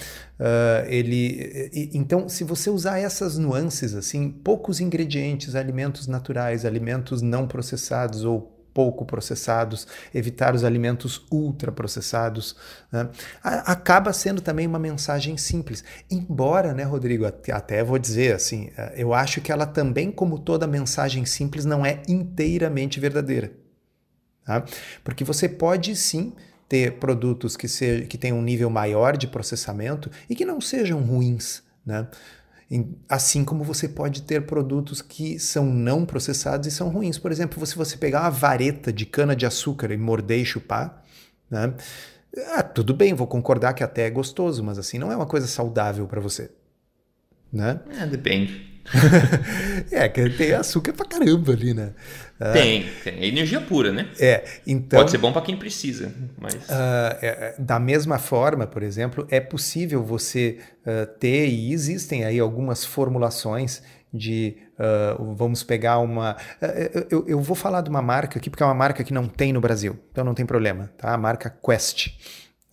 ele, 0.88 1.70
e, 1.74 1.90
então, 1.94 2.30
se 2.30 2.46
você 2.46 2.70
usar 2.70 2.98
essas 2.98 3.38
nuances, 3.38 3.94
assim, 3.94 4.32
poucos 4.32 4.80
ingredientes, 4.80 5.54
alimentos 5.54 6.08
naturais, 6.08 6.64
alimentos 6.64 7.22
não 7.22 7.46
processados 7.46 8.24
ou 8.24 8.59
pouco 8.74 9.06
processados, 9.06 9.88
evitar 10.14 10.56
os 10.56 10.64
alimentos 10.64 11.26
ultraprocessados, 11.32 12.56
né? 12.92 13.10
acaba 13.44 14.14
sendo 14.14 14.42
também 14.42 14.68
uma 14.68 14.80
mensagem 14.80 15.38
simples. 15.38 15.84
Embora, 16.10 16.74
né, 16.74 16.84
Rodrigo, 16.84 17.26
até 17.26 17.84
vou 17.84 17.98
dizer 17.98 18.36
assim, 18.36 18.70
eh, 18.78 18.96
eu 18.98 19.14
acho 19.14 19.42
que 19.42 19.52
ela 19.52 19.66
também, 19.66 20.12
como 20.12 20.40
toda 20.40 20.68
mensagem 20.68 21.26
simples, 21.26 21.66
não 21.66 21.86
é 21.86 22.02
inteiramente 22.08 23.00
verdadeira. 23.00 23.52
Tá? 24.46 24.64
Porque 25.04 25.24
você 25.24 25.48
pode 25.48 25.96
sim 25.96 26.34
ter 26.68 26.94
produtos 26.94 27.58
que, 27.58 27.68
se, 27.68 28.06
que 28.08 28.18
tenham 28.18 28.38
um 28.38 28.44
nível 28.44 28.70
maior 28.70 29.18
de 29.18 29.28
processamento 29.28 30.10
e 30.30 30.36
que 30.36 30.46
não 30.46 30.62
sejam 30.62 31.02
ruins. 31.02 31.64
Né? 31.86 32.08
Assim 33.08 33.44
como 33.44 33.64
você 33.64 33.88
pode 33.88 34.22
ter 34.22 34.46
produtos 34.46 35.02
que 35.02 35.40
são 35.40 35.66
não 35.66 36.06
processados 36.06 36.68
e 36.68 36.72
são 36.72 36.90
ruins. 36.90 37.18
Por 37.18 37.32
exemplo, 37.32 37.66
se 37.66 37.76
você 37.76 37.98
pegar 37.98 38.22
uma 38.22 38.30
vareta 38.30 38.94
de 38.94 39.06
cana-de-açúcar 39.06 39.92
e 39.92 39.98
morder 39.98 40.40
e 40.40 40.46
chupar, 40.46 41.04
né? 41.50 41.74
Ah, 42.56 42.62
tudo 42.62 42.94
bem, 42.94 43.14
vou 43.14 43.26
concordar 43.26 43.74
que 43.74 43.84
até 43.84 44.06
é 44.06 44.10
gostoso, 44.10 44.64
mas 44.64 44.78
assim 44.78 45.00
não 45.00 45.12
é 45.12 45.16
uma 45.16 45.26
coisa 45.26 45.48
saudável 45.48 46.06
para 46.08 46.22
você. 46.22 46.52
Né? 47.52 47.80
É, 48.00 48.06
depende. 48.06 48.69
é, 49.91 50.10
que 50.10 50.30
tem 50.32 50.54
açúcar 50.54 50.93
pra 50.93 51.06
caramba 51.06 51.54
ali, 51.54 51.73
né? 51.73 51.93
Uh, 52.39 52.54
tem, 52.54 52.86
tem. 53.04 53.13
É 53.19 53.28
energia 53.28 53.62
pura, 53.62 53.91
né? 53.91 54.08
É, 54.19 54.43
então. 54.65 54.99
Pode 54.99 55.12
ser 55.12 55.17
bom 55.17 55.32
para 55.32 55.41
quem 55.41 55.58
precisa, 55.58 56.12
mas. 56.38 56.56
Uh, 56.56 57.17
é, 57.21 57.56
da 57.60 57.80
mesma 57.80 58.17
forma, 58.17 58.65
por 58.65 58.82
exemplo, 58.82 59.28
é 59.30 59.39
possível 59.39 60.04
você 60.04 60.60
uh, 60.86 61.06
ter, 61.19 61.47
e 61.47 61.71
existem 61.73 62.23
aí 62.23 62.39
algumas 62.39 62.84
formulações 62.84 63.84
de. 64.12 64.58
vamos 65.36 65.62
pegar 65.63 65.99
uma. 65.99 66.36
Eu, 67.12 67.25
eu, 67.28 67.39
vou 67.41 67.56
falar 67.56 67.82
de 67.82 67.89
uma 67.89 68.02
marca 68.02 68.39
aqui, 68.39 68.49
porque 68.49 68.63
é 68.63 68.65
uma 68.65 68.73
marca 68.73 69.04
que 69.04 69.13
não 69.13 69.28
tem 69.28 69.54
no 69.54 69.62
Brasil, 69.62 69.99
então 70.12 70.23
não 70.23 70.34
tem 70.34 70.45
problema, 70.45 70.89
tá? 70.97 71.13
A 71.13 71.17
marca 71.17 71.49
Quest. 71.49 72.08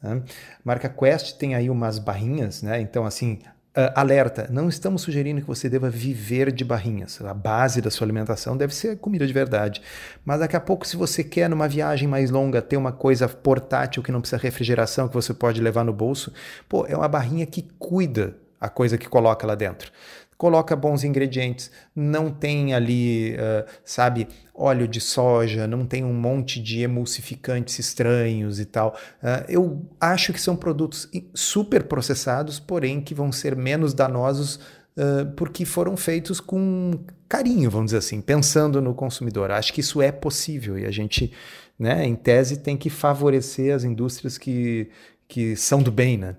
Né? 0.03 0.23
A 0.25 0.61
marca 0.65 0.89
Quest 0.89 1.37
tem 1.37 1.55
aí 1.55 1.69
umas 1.69 1.99
barrinhas, 1.99 2.63
né? 2.63 2.81
Então, 2.81 3.05
assim, 3.05 3.41
Uh, 3.77 3.93
alerta, 3.95 4.49
não 4.51 4.71
estamos 4.71 5.03
sugerindo 5.03 5.43
que 5.43 5.47
você 5.47 5.69
deva 5.69 5.91
viver 5.91 6.51
de 6.51 6.65
barrinhas. 6.65 7.21
A 7.21 7.35
base 7.35 7.83
da 7.83 7.91
sua 7.91 8.07
alimentação 8.07 8.57
deve 8.57 8.75
ser 8.75 8.97
comida 8.97 9.27
de 9.27 9.35
verdade. 9.35 9.83
Mas 10.25 10.41
daqui 10.41 10.57
a 10.57 10.61
pouco, 10.61 10.87
se 10.87 10.97
você 10.97 11.23
quer, 11.23 11.51
numa 11.51 11.69
viagem 11.69 12.09
mais 12.09 12.31
longa, 12.31 12.63
ter 12.63 12.79
uma 12.79 12.91
coisa 12.91 13.29
portátil 13.29 14.03
que 14.03 14.11
não 14.11 14.23
precisa 14.23 14.41
refrigeração, 14.41 15.09
que 15.09 15.15
você 15.15 15.35
pode 15.35 15.61
levar 15.61 15.85
no 15.85 15.93
bolso, 15.93 16.33
pô, 16.67 16.87
é 16.87 16.97
uma 16.97 17.07
barrinha 17.07 17.45
que 17.45 17.69
cuida 17.79 18.35
a 18.59 18.71
coisa 18.71 18.97
que 18.97 19.07
coloca 19.07 19.47
lá 19.47 19.55
dentro 19.55 19.93
coloca 20.37 20.77
bons 20.77 21.03
ingredientes, 21.03 21.71
não 21.95 22.31
tem 22.31 22.75
ali, 22.75 23.35
uh, 23.35 23.69
sabe, 23.85 24.29
óleo 24.55 24.87
de 24.87 25.01
soja, 25.01 25.67
não 25.67 25.87
tem 25.87 26.05
um 26.05 26.13
monte 26.13 26.61
de 26.61 26.83
emulsificantes 26.83 27.79
estranhos 27.79 28.61
e 28.61 28.65
tal. 28.65 28.97
Uh, 29.23 29.45
eu 29.49 29.87
acho 30.01 30.33
que 30.33 30.41
são 30.41 30.55
produtos 30.55 31.09
super 31.35 31.85
processados, 31.85 32.59
porém 32.61 33.01
que 33.01 33.15
vão 33.15 33.33
ser 33.33 33.57
menos 33.57 33.95
danosos 33.95 34.57
uh, 34.97 35.31
porque 35.37 35.65
foram 35.65 35.97
feitos 35.97 36.41
com 36.41 37.01
carinho, 37.29 37.71
vamos 37.71 37.87
dizer 37.87 37.99
assim, 37.99 38.21
pensando 38.21 38.81
no 38.81 38.95
consumidor. 38.95 39.51
Acho 39.51 39.73
que 39.73 39.81
isso 39.81 40.03
é 40.03 40.13
possível 40.13 40.79
e 40.79 40.85
a 40.85 40.91
gente, 40.91 41.33
né, 41.79 42.07
em 42.07 42.15
tese, 42.15 42.59
tem 42.59 42.77
que 42.77 42.91
favorecer 42.91 43.75
as 43.75 43.85
indústrias 43.85 44.37
que, 44.37 44.91
que 45.27 45.57
são 45.57 45.83
do 45.83 45.91
bem, 45.91 46.19
né? 46.19 46.37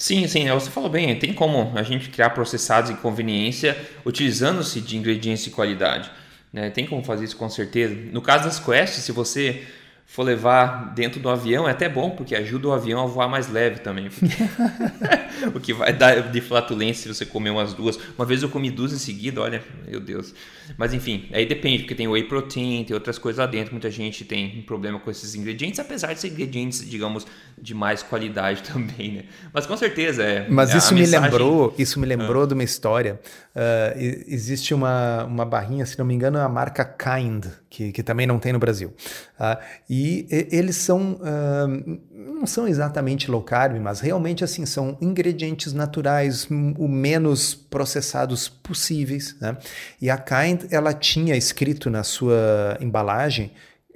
Sim, 0.00 0.26
sim, 0.26 0.48
é, 0.48 0.54
você 0.54 0.70
falou 0.70 0.88
bem, 0.88 1.14
tem 1.18 1.30
como 1.34 1.76
a 1.76 1.82
gente 1.82 2.08
criar 2.08 2.30
processados 2.30 2.90
em 2.90 2.96
conveniência 2.96 3.76
utilizando-se 4.02 4.80
de 4.80 4.96
ingredientes 4.96 5.44
de 5.44 5.50
qualidade. 5.50 6.10
Né? 6.50 6.70
Tem 6.70 6.86
como 6.86 7.04
fazer 7.04 7.26
isso 7.26 7.36
com 7.36 7.50
certeza. 7.50 7.94
No 8.10 8.22
caso 8.22 8.44
das 8.44 8.58
quests, 8.58 9.04
se 9.04 9.12
você 9.12 9.62
for 10.10 10.24
levar 10.24 10.92
dentro 10.92 11.20
do 11.20 11.28
avião 11.28 11.68
é 11.68 11.70
até 11.70 11.88
bom, 11.88 12.10
porque 12.10 12.34
ajuda 12.34 12.66
o 12.66 12.72
avião 12.72 13.00
a 13.04 13.06
voar 13.06 13.28
mais 13.28 13.48
leve 13.48 13.78
também. 13.78 14.10
o 15.54 15.60
que 15.60 15.72
vai 15.72 15.92
dar 15.92 16.32
de 16.32 16.40
flatulência 16.40 17.04
se 17.04 17.14
você 17.14 17.24
comer 17.24 17.50
umas 17.50 17.74
duas. 17.74 17.96
Uma 18.18 18.26
vez 18.26 18.42
eu 18.42 18.48
comi 18.48 18.72
duas 18.72 18.92
em 18.92 18.98
seguida, 18.98 19.40
olha, 19.40 19.62
meu 19.86 20.00
Deus. 20.00 20.34
Mas 20.76 20.92
enfim, 20.92 21.28
aí 21.32 21.46
depende, 21.46 21.84
porque 21.84 21.94
tem 21.94 22.08
whey 22.08 22.24
protein, 22.24 22.82
tem 22.82 22.92
outras 22.92 23.20
coisas 23.20 23.38
lá 23.38 23.46
dentro. 23.46 23.72
Muita 23.72 23.88
gente 23.88 24.24
tem 24.24 24.58
um 24.58 24.62
problema 24.62 24.98
com 24.98 25.12
esses 25.12 25.36
ingredientes, 25.36 25.78
apesar 25.78 26.12
de 26.12 26.18
ser 26.18 26.28
ingredientes, 26.28 26.88
digamos, 26.88 27.24
de 27.56 27.72
mais 27.72 28.02
qualidade 28.02 28.64
também, 28.68 29.12
né? 29.12 29.24
Mas 29.52 29.64
com 29.64 29.76
certeza 29.76 30.24
é. 30.24 30.48
Mas 30.48 30.74
isso 30.74 30.92
me 30.92 31.02
mensagem... 31.02 31.30
lembrou, 31.30 31.72
isso 31.78 32.00
me 32.00 32.06
lembrou 32.06 32.42
ah. 32.42 32.46
de 32.46 32.54
uma 32.54 32.64
história. 32.64 33.20
Uh, 33.54 34.24
existe 34.26 34.74
uma, 34.74 35.24
uma 35.24 35.44
barrinha, 35.44 35.86
se 35.86 35.96
não 35.96 36.04
me 36.04 36.14
engano, 36.14 36.38
a 36.38 36.48
marca 36.48 36.84
Kind, 36.84 37.46
que, 37.68 37.92
que 37.92 38.02
também 38.02 38.26
não 38.26 38.40
tem 38.40 38.52
no 38.52 38.58
Brasil. 38.58 38.92
Uh, 39.38 39.56
e, 39.88 39.99
e 40.00 40.26
eles 40.50 40.76
são. 40.76 41.20
Uh, 41.20 42.10
não 42.40 42.46
são 42.46 42.66
exatamente 42.66 43.30
low 43.30 43.42
carb, 43.42 43.78
mas 43.78 44.00
realmente 44.00 44.42
assim 44.42 44.64
são 44.64 44.96
ingredientes 44.98 45.74
naturais, 45.74 46.48
o 46.50 46.88
menos 46.88 47.54
processados 47.54 48.48
possíveis. 48.48 49.36
Né? 49.38 49.58
E 50.00 50.08
a 50.08 50.16
Kind 50.16 50.64
ela 50.70 50.94
tinha 50.94 51.36
escrito 51.36 51.90
na 51.90 52.02
sua 52.02 52.78
embalagem 52.80 53.52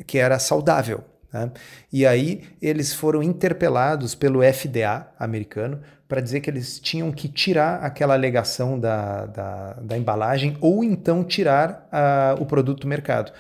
que 0.07 0.19
era 0.19 0.39
saudável. 0.39 1.03
Né? 1.33 1.51
E 1.91 2.05
aí 2.05 2.43
eles 2.61 2.93
foram 2.93 3.23
interpelados 3.23 4.15
pelo 4.15 4.41
FDA 4.43 5.09
americano 5.19 5.81
para 6.07 6.21
dizer 6.21 6.41
que 6.41 6.51
eles 6.51 6.79
tinham 6.79 7.11
que 7.11 7.29
tirar 7.29 7.83
aquela 7.83 8.13
alegação 8.13 8.79
da, 8.79 9.25
da, 9.25 9.73
da 9.81 9.97
embalagem 9.97 10.59
ou 10.61 10.85
então 10.85 11.25
tirar 11.25 11.89
uh, 11.91 12.43
o 12.43 12.45
produto 12.45 12.83
do 12.83 12.89
mercado. 12.89 13.33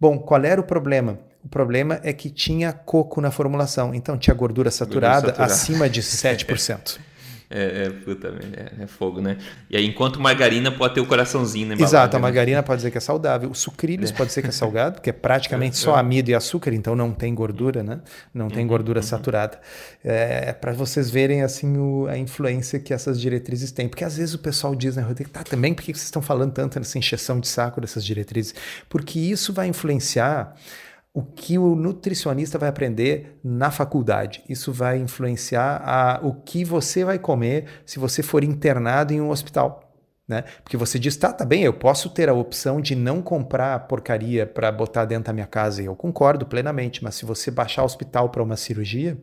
Bom, 0.00 0.18
qual 0.18 0.42
era 0.44 0.58
o 0.58 0.64
problema? 0.64 1.18
O 1.46 1.48
problema 1.48 2.00
é 2.02 2.12
que 2.12 2.28
tinha 2.28 2.72
coco 2.72 3.20
na 3.20 3.30
formulação, 3.30 3.94
então 3.94 4.18
tinha 4.18 4.34
gordura 4.34 4.68
saturada, 4.68 5.28
gordura 5.28 5.48
saturada. 5.48 5.54
acima 5.54 5.88
de 5.88 6.02
7%. 6.02 6.98
É, 7.48 7.84
é, 7.84 7.90
puta, 7.90 8.26
é, 8.26 8.82
é, 8.82 8.86
fogo, 8.88 9.20
né? 9.20 9.38
E 9.70 9.76
aí, 9.76 9.86
enquanto 9.86 10.18
margarina 10.18 10.72
pode 10.72 10.94
ter 10.94 11.00
o 11.00 11.06
coraçãozinho, 11.06 11.68
né? 11.68 11.76
Exato, 11.78 12.16
a 12.16 12.18
né? 12.18 12.22
margarina 12.24 12.60
pode 12.64 12.78
dizer 12.78 12.90
que 12.90 12.98
é 12.98 13.00
saudável. 13.00 13.48
O 13.48 13.54
sucrilhos 13.54 14.10
é. 14.10 14.12
pode 14.12 14.32
ser 14.32 14.42
que 14.42 14.48
é 14.48 14.50
salgado, 14.50 14.96
porque 14.96 15.10
é 15.10 15.12
praticamente 15.12 15.76
só 15.76 15.94
amido 15.94 16.28
e 16.28 16.34
açúcar, 16.34 16.74
então 16.74 16.96
não 16.96 17.12
tem 17.12 17.32
gordura, 17.32 17.84
né? 17.84 18.00
Não 18.34 18.48
tem 18.48 18.62
uhum, 18.62 18.66
gordura 18.66 18.98
uhum. 18.98 19.06
saturada. 19.06 19.60
É, 20.02 20.52
para 20.52 20.72
vocês 20.72 21.08
verem, 21.08 21.42
assim, 21.42 21.78
o, 21.78 22.08
a 22.08 22.18
influência 22.18 22.80
que 22.80 22.92
essas 22.92 23.20
diretrizes 23.20 23.70
têm. 23.70 23.88
Porque 23.88 24.02
às 24.02 24.16
vezes 24.16 24.34
o 24.34 24.40
pessoal 24.40 24.74
diz, 24.74 24.96
né, 24.96 25.02
Rodrigo, 25.02 25.30
tá, 25.30 25.44
também 25.44 25.72
por 25.72 25.84
que 25.84 25.92
vocês 25.94 26.06
estão 26.06 26.20
falando 26.20 26.52
tanto 26.52 26.80
nessa 26.80 26.98
encheção 26.98 27.38
de 27.38 27.46
saco 27.46 27.80
dessas 27.80 28.04
diretrizes? 28.04 28.56
Porque 28.88 29.20
isso 29.20 29.52
vai 29.52 29.68
influenciar 29.68 30.52
o 31.16 31.22
que 31.22 31.56
o 31.56 31.74
nutricionista 31.74 32.58
vai 32.58 32.68
aprender 32.68 33.40
na 33.42 33.70
faculdade. 33.70 34.44
Isso 34.50 34.70
vai 34.70 34.98
influenciar 34.98 35.80
a, 35.82 36.20
o 36.22 36.34
que 36.34 36.62
você 36.62 37.06
vai 37.06 37.18
comer 37.18 37.64
se 37.86 37.98
você 37.98 38.22
for 38.22 38.44
internado 38.44 39.14
em 39.14 39.20
um 39.22 39.30
hospital. 39.30 39.94
Né? 40.28 40.44
Porque 40.62 40.76
você 40.76 40.98
diz, 40.98 41.16
tá, 41.16 41.32
tá 41.32 41.42
bem, 41.42 41.62
eu 41.62 41.72
posso 41.72 42.10
ter 42.10 42.28
a 42.28 42.34
opção 42.34 42.82
de 42.82 42.94
não 42.94 43.22
comprar 43.22 43.88
porcaria 43.88 44.46
para 44.46 44.70
botar 44.70 45.06
dentro 45.06 45.24
da 45.24 45.32
minha 45.32 45.46
casa, 45.46 45.80
e 45.80 45.86
eu 45.86 45.96
concordo 45.96 46.44
plenamente, 46.44 47.02
mas 47.02 47.14
se 47.14 47.24
você 47.24 47.50
baixar 47.50 47.80
o 47.80 47.86
hospital 47.86 48.28
para 48.28 48.42
uma 48.42 48.56
cirurgia, 48.58 49.16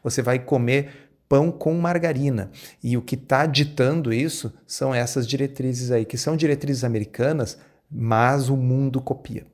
você 0.00 0.22
vai 0.22 0.38
comer 0.38 1.10
pão 1.28 1.50
com 1.50 1.74
margarina. 1.74 2.52
E 2.80 2.96
o 2.96 3.02
que 3.02 3.16
está 3.16 3.46
ditando 3.46 4.12
isso 4.12 4.54
são 4.64 4.94
essas 4.94 5.26
diretrizes 5.26 5.90
aí, 5.90 6.04
que 6.04 6.16
são 6.16 6.36
diretrizes 6.36 6.84
americanas, 6.84 7.58
mas 7.90 8.48
o 8.48 8.56
mundo 8.56 9.00
copia. 9.00 9.50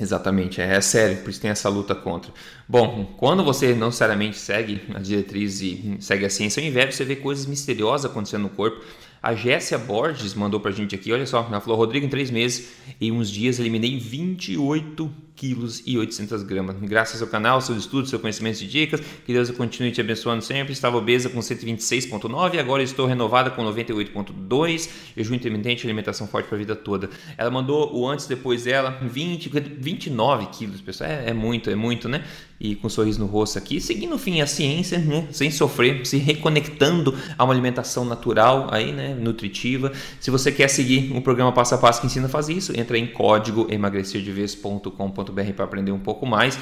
Exatamente, 0.00 0.62
é, 0.62 0.76
é, 0.76 0.80
sério, 0.80 1.18
por 1.18 1.28
isso 1.28 1.40
tem 1.40 1.50
essa 1.50 1.68
luta 1.68 1.94
contra. 1.94 2.32
Bom, 2.66 3.14
quando 3.18 3.44
você 3.44 3.74
não 3.74 3.88
necessariamente 3.88 4.38
segue 4.38 4.82
as 4.94 5.06
diretrizes 5.06 5.60
e 5.60 5.96
segue 6.00 6.24
a 6.24 6.30
ciência, 6.30 6.62
ao 6.62 6.66
invés 6.66 6.94
você 6.94 7.04
ver 7.04 7.16
coisas 7.16 7.44
misteriosas 7.44 8.10
acontecendo 8.10 8.42
no 8.42 8.48
corpo, 8.48 8.82
a 9.22 9.34
Jéssica 9.34 9.78
Borges 9.78 10.34
mandou 10.34 10.58
pra 10.60 10.70
gente 10.70 10.94
aqui, 10.94 11.12
olha 11.12 11.26
só, 11.26 11.46
ela 11.46 11.60
falou, 11.60 11.76
Rodrigo, 11.76 12.06
em 12.06 12.08
três 12.08 12.30
meses, 12.30 12.72
em 13.00 13.12
uns 13.12 13.30
dias 13.30 13.58
eliminei 13.58 13.98
28 13.98 15.10
quilos 15.40 15.82
e 15.86 15.96
800 15.96 16.42
gramas. 16.42 16.76
Graças 16.80 17.22
ao 17.22 17.28
canal, 17.28 17.62
seus 17.62 17.78
estudos, 17.78 18.10
seu 18.10 18.18
conhecimento 18.18 18.58
de 18.58 18.66
dicas, 18.66 19.00
que 19.24 19.32
Deus 19.32 19.50
continue 19.50 19.90
te 19.90 20.00
abençoando 20.00 20.42
sempre. 20.42 20.72
Estava 20.72 20.98
obesa 20.98 21.30
com 21.30 21.38
126,9 21.38 22.54
e 22.54 22.58
agora 22.58 22.82
estou 22.82 23.06
renovada 23.06 23.50
com 23.50 23.62
98,2. 23.64 24.90
Jejum 25.16 25.34
intermitente, 25.34 25.86
alimentação 25.86 26.26
forte 26.26 26.46
para 26.46 26.56
a 26.56 26.58
vida 26.58 26.76
toda. 26.76 27.08
Ela 27.38 27.50
mandou 27.50 27.94
o 27.94 28.06
antes 28.06 28.26
depois 28.26 28.64
dela, 28.64 28.98
20, 29.02 29.48
29 29.78 30.46
quilos, 30.46 30.82
pessoal. 30.82 31.08
É, 31.08 31.30
é 31.30 31.32
muito, 31.32 31.70
é 31.70 31.74
muito, 31.74 32.06
né? 32.06 32.22
E 32.60 32.74
com 32.74 32.88
um 32.88 32.90
sorriso 32.90 33.18
no 33.18 33.26
rosto 33.26 33.56
aqui, 33.56 33.80
seguindo, 33.80 34.18
fim, 34.18 34.42
a 34.42 34.46
ciência, 34.46 34.98
né? 34.98 35.26
Sem 35.30 35.50
sofrer, 35.50 36.04
se 36.04 36.18
reconectando 36.18 37.16
a 37.38 37.44
uma 37.44 37.54
alimentação 37.54 38.04
natural 38.04 38.68
aí, 38.70 38.92
né? 38.92 39.14
Nutritiva. 39.14 39.90
Se 40.20 40.30
você 40.30 40.52
quer 40.52 40.68
seguir 40.68 41.10
um 41.12 41.22
programa 41.22 41.52
passo 41.52 41.74
a 41.74 41.78
passo 41.78 42.02
que 42.02 42.06
ensina 42.06 42.26
a 42.26 42.28
fazer 42.28 42.52
isso, 42.52 42.78
entra 42.78 42.98
em 42.98 43.06
código 43.06 43.66
emagrecerdevez.com.br 43.70 45.52
para 45.56 45.64
aprender 45.64 45.92
um 45.92 46.00
pouco 46.00 46.26
mais. 46.26 46.58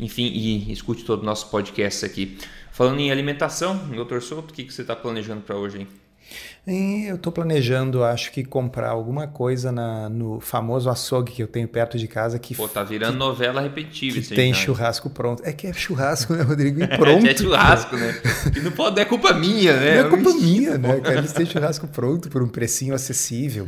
Enfim, 0.00 0.32
e 0.34 0.72
escute 0.72 1.04
todo 1.04 1.22
o 1.22 1.26
nosso 1.26 1.50
podcast 1.50 2.04
aqui. 2.06 2.38
Falando 2.70 3.00
em 3.00 3.10
alimentação, 3.10 3.76
doutor 3.94 4.22
Souto, 4.22 4.52
o 4.52 4.54
que, 4.54 4.64
que 4.64 4.72
você 4.72 4.80
está 4.80 4.96
planejando 4.96 5.42
para 5.42 5.54
hoje? 5.54 5.80
Hein? 5.80 6.01
E 6.64 7.06
eu 7.08 7.16
estou 7.16 7.32
planejando, 7.32 8.04
acho 8.04 8.30
que 8.30 8.44
comprar 8.44 8.90
alguma 8.90 9.26
coisa 9.26 9.72
na, 9.72 10.08
no 10.08 10.38
famoso 10.38 10.88
açougue 10.88 11.32
que 11.32 11.42
eu 11.42 11.48
tenho 11.48 11.66
perto 11.66 11.98
de 11.98 12.06
casa 12.06 12.38
que 12.38 12.54
Pô, 12.54 12.68
tá 12.68 12.84
virando 12.84 13.14
que, 13.14 13.18
novela 13.18 13.60
repetitiva. 13.60 14.20
Que 14.20 14.28
tem 14.28 14.54
churrasco 14.54 15.10
pronto. 15.10 15.42
É 15.44 15.52
que 15.52 15.66
é 15.66 15.72
churrasco, 15.72 16.32
né, 16.34 16.42
Rodrigo? 16.42 16.80
E 16.80 16.86
pronto. 16.96 17.26
é 17.26 17.36
churrasco, 17.36 17.96
né? 17.96 18.14
E 18.56 18.60
não 18.60 18.70
pode, 18.70 19.00
é 19.00 19.04
culpa 19.04 19.32
minha, 19.32 19.76
né? 19.76 20.02
Não 20.02 20.06
é 20.06 20.08
culpa 20.10 20.34
minha, 20.34 20.78
né? 20.78 21.00
Cara, 21.00 21.18
eles 21.18 21.32
têm 21.32 21.44
churrasco 21.44 21.88
pronto 21.88 22.28
por 22.28 22.40
um 22.40 22.48
precinho 22.48 22.94
acessível. 22.94 23.66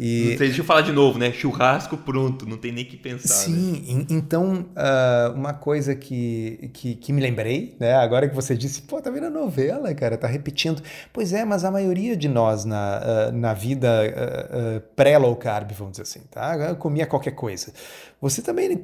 E... 0.00 0.30
Tem, 0.30 0.48
deixa 0.48 0.62
eu 0.62 0.64
falar 0.64 0.80
de 0.80 0.90
novo, 0.90 1.20
né? 1.20 1.30
Churrasco 1.32 1.96
pronto, 1.96 2.44
não 2.44 2.56
tem 2.56 2.72
nem 2.72 2.84
que 2.84 2.96
pensar. 2.96 3.34
Sim, 3.34 3.98
né? 3.98 4.06
então 4.10 4.66
uh, 4.76 5.32
uma 5.32 5.54
coisa 5.54 5.94
que, 5.94 6.70
que, 6.72 6.96
que 6.96 7.12
me 7.12 7.22
lembrei, 7.22 7.76
né? 7.78 7.94
Agora 7.94 8.28
que 8.28 8.34
você 8.34 8.56
disse, 8.56 8.82
pô, 8.82 9.00
tá 9.00 9.10
virando 9.10 9.38
novela, 9.38 9.94
cara, 9.94 10.16
tá 10.16 10.26
repetindo. 10.26 10.82
Pois 11.12 11.32
é, 11.32 11.44
mas 11.44 11.64
a 11.64 11.70
maioria 11.70 12.16
de 12.16 12.31
nós 12.32 12.64
na, 12.64 13.00
uh, 13.00 13.32
na 13.32 13.54
vida 13.54 13.88
uh, 13.88 14.76
uh, 14.76 14.80
pré-low 14.96 15.36
carb, 15.36 15.70
vamos 15.72 15.92
dizer 15.92 16.02
assim, 16.02 16.20
tá? 16.30 16.56
Eu 16.56 16.76
comia 16.76 17.06
qualquer 17.06 17.32
coisa. 17.32 17.72
Você 18.20 18.42
também 18.42 18.80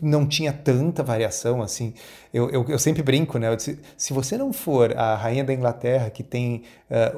não 0.00 0.26
tinha 0.26 0.52
tanta 0.52 1.02
variação 1.02 1.62
assim. 1.62 1.92
Eu, 2.32 2.50
eu, 2.50 2.64
eu 2.68 2.78
sempre 2.78 3.02
brinco, 3.02 3.38
né? 3.38 3.54
Disse, 3.56 3.78
se 3.96 4.12
você 4.12 4.38
não 4.38 4.52
for 4.52 4.96
a 4.96 5.14
rainha 5.14 5.44
da 5.44 5.52
Inglaterra, 5.52 6.10
que 6.10 6.22
tem 6.22 6.62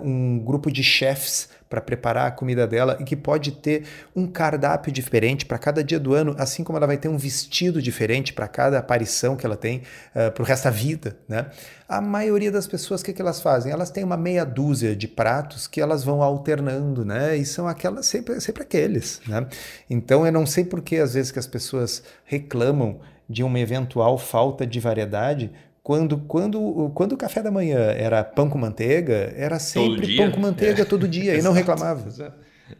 um 0.01 0.39
grupo 0.39 0.71
de 0.71 0.85
chefs 0.85 1.49
para 1.77 1.81
preparar 1.83 2.27
a 2.27 2.31
comida 2.31 2.67
dela 2.67 2.97
e 2.99 3.05
que 3.05 3.15
pode 3.15 3.53
ter 3.53 3.85
um 4.15 4.27
cardápio 4.27 4.91
diferente 4.91 5.45
para 5.45 5.59
cada 5.59 5.85
dia 5.85 6.01
do 6.01 6.15
ano, 6.15 6.35
assim 6.39 6.65
como 6.65 6.79
ela 6.79 6.87
vai 6.87 6.97
ter 6.97 7.09
um 7.09 7.19
vestido 7.19 7.83
diferente 7.83 8.33
para 8.33 8.49
cada 8.49 8.79
aparição 8.79 9.37
que 9.37 9.45
ela 9.45 9.57
tem 9.57 9.83
uh, 10.15 10.31
para 10.33 10.43
o 10.43 10.47
resto 10.47 10.65
da 10.65 10.71
vida, 10.71 11.19
né? 11.29 11.51
A 11.87 12.01
maioria 12.01 12.51
das 12.51 12.67
pessoas, 12.67 13.03
o 13.03 13.05
que, 13.05 13.12
que 13.12 13.21
elas 13.21 13.41
fazem? 13.41 13.71
Elas 13.71 13.91
têm 13.91 14.03
uma 14.03 14.17
meia 14.17 14.45
dúzia 14.45 14.97
de 14.97 15.07
pratos 15.07 15.67
que 15.67 15.81
elas 15.81 16.03
vão 16.03 16.23
alternando, 16.23 17.05
né? 17.05 17.37
E 17.37 17.45
são 17.45 17.69
aquelas 17.69 18.07
sempre, 18.07 18.41
sempre 18.41 18.62
aqueles, 18.62 19.21
né? 19.27 19.47
Então 19.89 20.25
eu 20.25 20.33
não 20.33 20.47
sei 20.47 20.65
por 20.65 20.81
que 20.81 20.97
às 20.97 21.12
vezes 21.12 21.31
que 21.31 21.39
as 21.39 21.47
pessoas 21.47 22.03
reclamam 22.25 23.01
de 23.29 23.43
uma 23.43 23.59
eventual 23.59 24.17
falta 24.17 24.67
de 24.67 24.81
variedade, 24.81 25.53
quando, 25.87 26.18
quando, 26.18 26.90
quando 26.96 27.12
o 27.12 27.16
café 27.16 27.40
da 27.40 27.49
manhã 27.49 27.79
era 27.79 28.25
pão 28.25 28.51
com 28.51 28.59
manteiga, 28.59 29.33
era 29.37 29.61
sempre 29.61 30.16
pão 30.16 30.33
com 30.33 30.40
manteiga 30.40 30.83
é. 30.83 30.85
todo 30.85 31.07
dia 31.07 31.37
e 31.37 31.42
não 31.42 31.53
reclamava. 31.55 32.05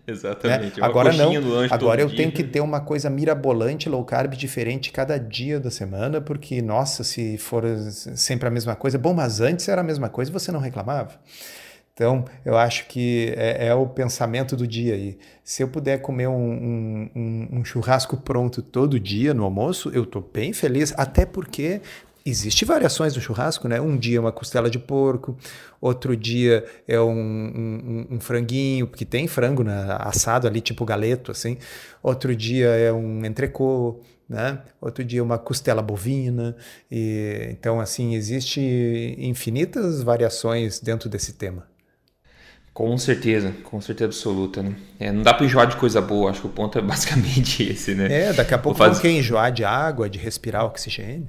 Exatamente. 0.04 0.80
É, 0.80 0.84
agora 0.84 1.12
não. 1.12 1.30
Agora 1.70 2.00
eu 2.00 2.08
dia. 2.08 2.16
tenho 2.16 2.32
que 2.32 2.42
ter 2.42 2.58
uma 2.58 2.80
coisa 2.80 3.08
mirabolante, 3.08 3.88
low 3.88 4.04
carb, 4.04 4.34
diferente 4.34 4.90
cada 4.90 5.18
dia 5.18 5.60
da 5.60 5.70
semana, 5.70 6.20
porque, 6.20 6.60
nossa, 6.60 7.04
se 7.04 7.38
for 7.38 7.62
sempre 8.16 8.48
a 8.48 8.50
mesma 8.50 8.74
coisa, 8.74 8.98
bom, 8.98 9.14
mas 9.14 9.40
antes 9.40 9.68
era 9.68 9.82
a 9.82 9.84
mesma 9.84 10.08
coisa 10.08 10.28
e 10.28 10.34
você 10.34 10.50
não 10.50 10.58
reclamava. 10.58 11.12
Então, 11.94 12.24
eu 12.44 12.58
acho 12.58 12.88
que 12.88 13.32
é, 13.36 13.68
é, 13.68 13.74
o 13.74 13.86
pensamento 13.86 14.56
do 14.56 14.66
dia 14.66 14.94
aí. 14.94 15.16
Se 15.44 15.62
eu 15.62 15.68
puder 15.68 15.98
comer 15.98 16.26
um, 16.26 17.08
um, 17.14 17.48
um 17.52 17.64
churrasco 17.64 18.16
pronto 18.16 18.62
todo 18.62 18.98
dia 18.98 19.32
no 19.32 19.44
almoço, 19.44 19.92
eu 19.94 20.02
estou 20.02 20.20
bem 20.20 20.52
feliz, 20.52 20.92
até 20.98 21.24
porque 21.24 21.80
Existe 22.28 22.64
variações 22.64 23.14
no 23.14 23.22
churrasco, 23.22 23.68
né? 23.68 23.80
Um 23.80 23.96
dia 23.96 24.16
é 24.16 24.20
uma 24.20 24.32
costela 24.32 24.68
de 24.68 24.80
porco, 24.80 25.38
outro 25.80 26.16
dia 26.16 26.64
é 26.88 27.00
um, 27.00 27.12
um, 27.12 28.06
um 28.16 28.20
franguinho, 28.20 28.88
porque 28.88 29.04
tem 29.04 29.28
frango 29.28 29.62
né? 29.62 29.96
assado 30.00 30.48
ali, 30.48 30.60
tipo 30.60 30.84
galeto, 30.84 31.30
assim. 31.30 31.56
Outro 32.02 32.34
dia 32.34 32.66
é 32.66 32.92
um 32.92 33.24
entrecô, 33.24 34.00
né? 34.28 34.60
Outro 34.80 35.04
dia 35.04 35.20
é 35.20 35.22
uma 35.22 35.38
costela 35.38 35.80
bovina. 35.80 36.56
E, 36.90 37.46
então, 37.52 37.78
assim, 37.78 38.16
existe 38.16 38.60
infinitas 39.18 40.02
variações 40.02 40.80
dentro 40.80 41.08
desse 41.08 41.34
tema. 41.34 41.64
Com 42.76 42.98
certeza, 42.98 43.54
com 43.62 43.80
certeza 43.80 44.06
absoluta, 44.06 44.62
né? 44.62 44.74
É, 45.00 45.10
não 45.10 45.22
dá 45.22 45.32
para 45.32 45.46
enjoar 45.46 45.66
de 45.66 45.76
coisa 45.76 45.98
boa, 45.98 46.30
acho 46.30 46.42
que 46.42 46.46
o 46.46 46.50
ponto 46.50 46.76
é 46.76 46.82
basicamente 46.84 47.62
esse, 47.62 47.94
né? 47.94 48.12
É, 48.12 48.32
daqui 48.32 48.52
a 48.52 48.58
pouco 48.58 48.76
fazer... 48.76 48.94
não 48.94 49.00
quer 49.00 49.10
enjoar 49.12 49.50
de 49.50 49.64
água, 49.64 50.10
de 50.10 50.18
respirar 50.18 50.64
oxigênio. 50.66 51.26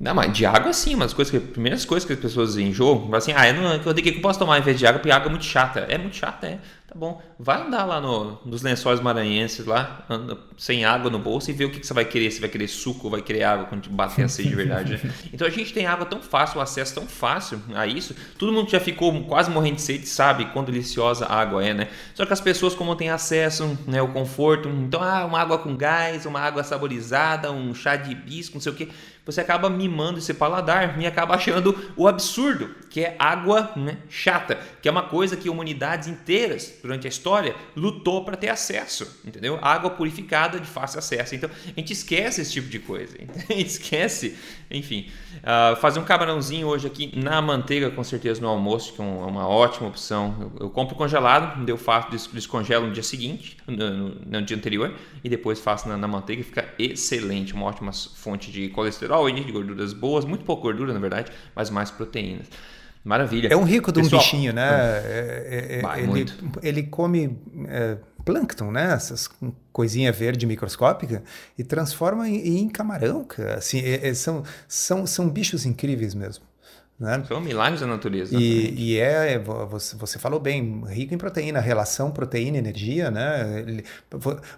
Não, 0.00 0.14
mas 0.14 0.32
de 0.32 0.46
água 0.46 0.72
sim, 0.72 0.94
mas 0.94 1.12
coisas 1.12 1.30
que, 1.30 1.40
primeiras 1.40 1.84
coisas 1.84 2.06
que 2.06 2.12
as 2.12 2.20
pessoas 2.20 2.56
enjoam, 2.56 3.12
assim, 3.14 3.32
ah, 3.34 3.48
eu 3.48 3.54
não, 3.54 3.72
eu 3.72 3.94
que 3.94 4.08
eu 4.10 4.20
posso 4.20 4.38
tomar 4.38 4.58
em 4.58 4.62
vez 4.62 4.78
de 4.78 4.86
água, 4.86 5.00
porque 5.00 5.10
água 5.10 5.26
é 5.26 5.30
muito 5.30 5.44
chata. 5.44 5.80
É 5.88 5.98
muito 5.98 6.16
chata, 6.16 6.46
é. 6.46 6.58
Tá 6.88 6.94
bom. 6.94 7.20
Vai 7.38 7.60
andar 7.60 7.84
lá 7.84 8.00
no, 8.00 8.38
nos 8.46 8.62
lençóis 8.62 8.98
maranhenses, 8.98 9.66
lá, 9.66 10.06
anda, 10.08 10.38
sem 10.56 10.86
água 10.86 11.10
no 11.10 11.18
bolso 11.18 11.50
e 11.50 11.52
ver 11.52 11.66
o 11.66 11.70
que, 11.70 11.80
que 11.80 11.86
você 11.86 11.92
vai 11.92 12.06
querer. 12.06 12.30
Se 12.30 12.40
vai 12.40 12.48
querer 12.48 12.66
suco 12.66 13.04
ou 13.04 13.10
vai 13.10 13.20
querer 13.20 13.42
água 13.42 13.66
quando 13.66 13.90
bater 13.90 14.24
a 14.24 14.28
sede 14.28 14.48
de 14.48 14.54
verdade. 14.54 14.92
Né? 14.92 15.12
Então 15.30 15.46
a 15.46 15.50
gente 15.50 15.74
tem 15.74 15.86
água 15.86 16.06
tão 16.06 16.22
fácil, 16.22 16.58
o 16.58 16.62
acesso 16.62 16.94
tão 16.94 17.06
fácil 17.06 17.60
a 17.74 17.86
isso. 17.86 18.16
Todo 18.38 18.52
mundo 18.52 18.70
já 18.70 18.80
ficou 18.80 19.22
quase 19.24 19.50
morrendo 19.50 19.76
de 19.76 19.82
sede, 19.82 20.06
sabe 20.06 20.46
quão 20.46 20.64
deliciosa 20.64 21.26
a 21.26 21.38
água 21.38 21.62
é, 21.62 21.74
né? 21.74 21.88
Só 22.14 22.24
que 22.24 22.32
as 22.32 22.40
pessoas, 22.40 22.74
como 22.74 22.96
têm 22.96 23.10
acesso, 23.10 23.78
né, 23.86 24.00
o 24.00 24.08
conforto, 24.08 24.68
então, 24.70 25.02
ah, 25.02 25.26
uma 25.26 25.40
água 25.40 25.58
com 25.58 25.76
gás, 25.76 26.24
uma 26.24 26.40
água 26.40 26.64
saborizada, 26.64 27.52
um 27.52 27.74
chá 27.74 27.96
de 27.96 28.12
hibisco, 28.12 28.54
não 28.54 28.62
sei 28.62 28.72
o 28.72 28.74
que 28.74 28.88
você 29.28 29.42
acaba 29.42 29.68
mimando 29.68 30.18
esse 30.18 30.32
paladar 30.32 30.98
e 30.98 31.06
acaba 31.06 31.34
achando 31.34 31.92
o 31.94 32.08
absurdo, 32.08 32.74
que 32.88 33.02
é 33.02 33.14
água 33.18 33.70
né, 33.76 33.98
chata, 34.08 34.58
que 34.80 34.88
é 34.88 34.90
uma 34.90 35.02
coisa 35.02 35.36
que 35.36 35.50
humanidades 35.50 36.08
inteiras 36.08 36.76
durante 36.80 37.06
a 37.06 37.10
história 37.10 37.54
lutou 37.76 38.24
para 38.24 38.38
ter 38.38 38.48
acesso, 38.48 39.20
entendeu? 39.26 39.58
Água 39.60 39.90
purificada 39.90 40.58
de 40.58 40.66
fácil 40.66 40.98
acesso. 40.98 41.34
Então 41.34 41.50
a 41.52 41.78
gente 41.78 41.92
esquece 41.92 42.40
esse 42.40 42.52
tipo 42.52 42.70
de 42.70 42.78
coisa, 42.78 43.18
a 43.50 43.52
gente 43.52 43.66
esquece, 43.66 44.34
enfim. 44.70 45.10
Uh, 45.38 45.76
fazer 45.76 46.00
um 46.00 46.04
camarãozinho 46.04 46.66
hoje 46.66 46.86
aqui 46.86 47.12
na 47.16 47.40
manteiga, 47.40 47.90
com 47.90 48.02
certeza 48.02 48.40
no 48.40 48.48
almoço, 48.48 48.92
que 48.92 49.00
é 49.00 49.04
uma 49.04 49.46
ótima 49.48 49.88
opção. 49.88 50.34
Eu, 50.40 50.66
eu 50.66 50.70
compro 50.70 50.94
congelado, 50.94 51.68
eu 51.68 51.76
faço 51.76 52.10
descongelo 52.32 52.86
no 52.86 52.92
dia 52.92 53.02
seguinte, 53.02 53.56
no, 53.66 53.90
no, 53.90 54.08
no 54.26 54.42
dia 54.42 54.56
anterior, 54.56 54.92
e 55.22 55.28
depois 55.28 55.60
faço 55.60 55.88
na, 55.88 55.96
na 55.96 56.08
manteiga, 56.08 56.42
fica 56.42 56.74
excelente, 56.78 57.54
uma 57.54 57.66
ótima 57.66 57.92
fonte 57.92 58.50
de 58.50 58.68
colesterol 58.68 59.28
e 59.28 59.32
de 59.32 59.52
gorduras 59.52 59.92
boas, 59.92 60.24
muito 60.24 60.44
pouca 60.44 60.62
gordura 60.62 60.92
na 60.92 60.98
verdade, 60.98 61.30
mas 61.54 61.70
mais 61.70 61.90
proteínas. 61.90 62.48
Maravilha. 63.08 63.48
É 63.50 63.56
um 63.56 63.64
rico 63.64 63.90
de 63.90 64.00
um 64.00 64.02
Pessoal, 64.02 64.20
bichinho, 64.20 64.52
né? 64.52 64.68
É, 64.70 65.80
é, 65.80 65.96
é 65.96 66.02
ele, 66.02 66.26
ele, 66.62 66.82
come 66.82 67.38
é, 67.66 67.96
plâncton, 68.22 68.70
né? 68.70 68.92
Essas 68.92 69.30
coisinha 69.72 70.12
verde 70.12 70.44
microscópica 70.44 71.22
e 71.56 71.64
transforma 71.64 72.28
em, 72.28 72.58
em 72.58 72.68
camarão, 72.68 73.24
cara. 73.24 73.54
Assim, 73.54 73.80
é, 73.80 74.08
é, 74.08 74.12
são, 74.12 74.42
são, 74.68 75.06
são 75.06 75.26
bichos 75.26 75.64
incríveis 75.64 76.14
mesmo. 76.14 76.44
Né? 76.98 77.22
São 77.28 77.40
milagres 77.40 77.80
da 77.80 77.86
natureza. 77.86 78.34
E, 78.36 78.74
e, 78.76 78.98
é, 78.98 79.38
você, 79.38 79.94
você 79.96 80.18
falou 80.18 80.40
bem, 80.40 80.82
rico 80.88 81.14
em 81.14 81.18
proteína, 81.18 81.60
relação 81.60 82.10
proteína-energia, 82.10 83.08
né? 83.08 83.84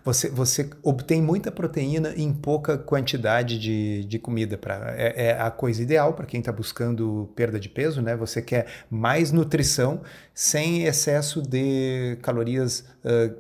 Você, 0.03 0.31
você 0.31 0.71
obtém 0.83 1.21
muita 1.21 1.53
proteína 1.53 2.15
em 2.17 2.33
pouca 2.33 2.79
quantidade 2.79 3.59
de, 3.59 4.05
de 4.07 4.19
comida. 4.19 4.57
Pra, 4.57 4.95
é, 4.97 5.27
é 5.27 5.39
a 5.39 5.51
coisa 5.51 5.83
ideal 5.83 6.15
para 6.15 6.25
quem 6.25 6.41
está 6.41 6.51
buscando 6.51 7.31
perda 7.37 7.61
de 7.61 7.69
peso, 7.69 8.01
né? 8.01 8.17
Você 8.17 8.41
quer 8.41 8.67
mais 8.91 9.31
nutrição 9.33 10.01
sem 10.33 10.85
excesso 10.85 11.43
de 11.43 12.17
calorias 12.23 12.87
uh, 13.05 13.37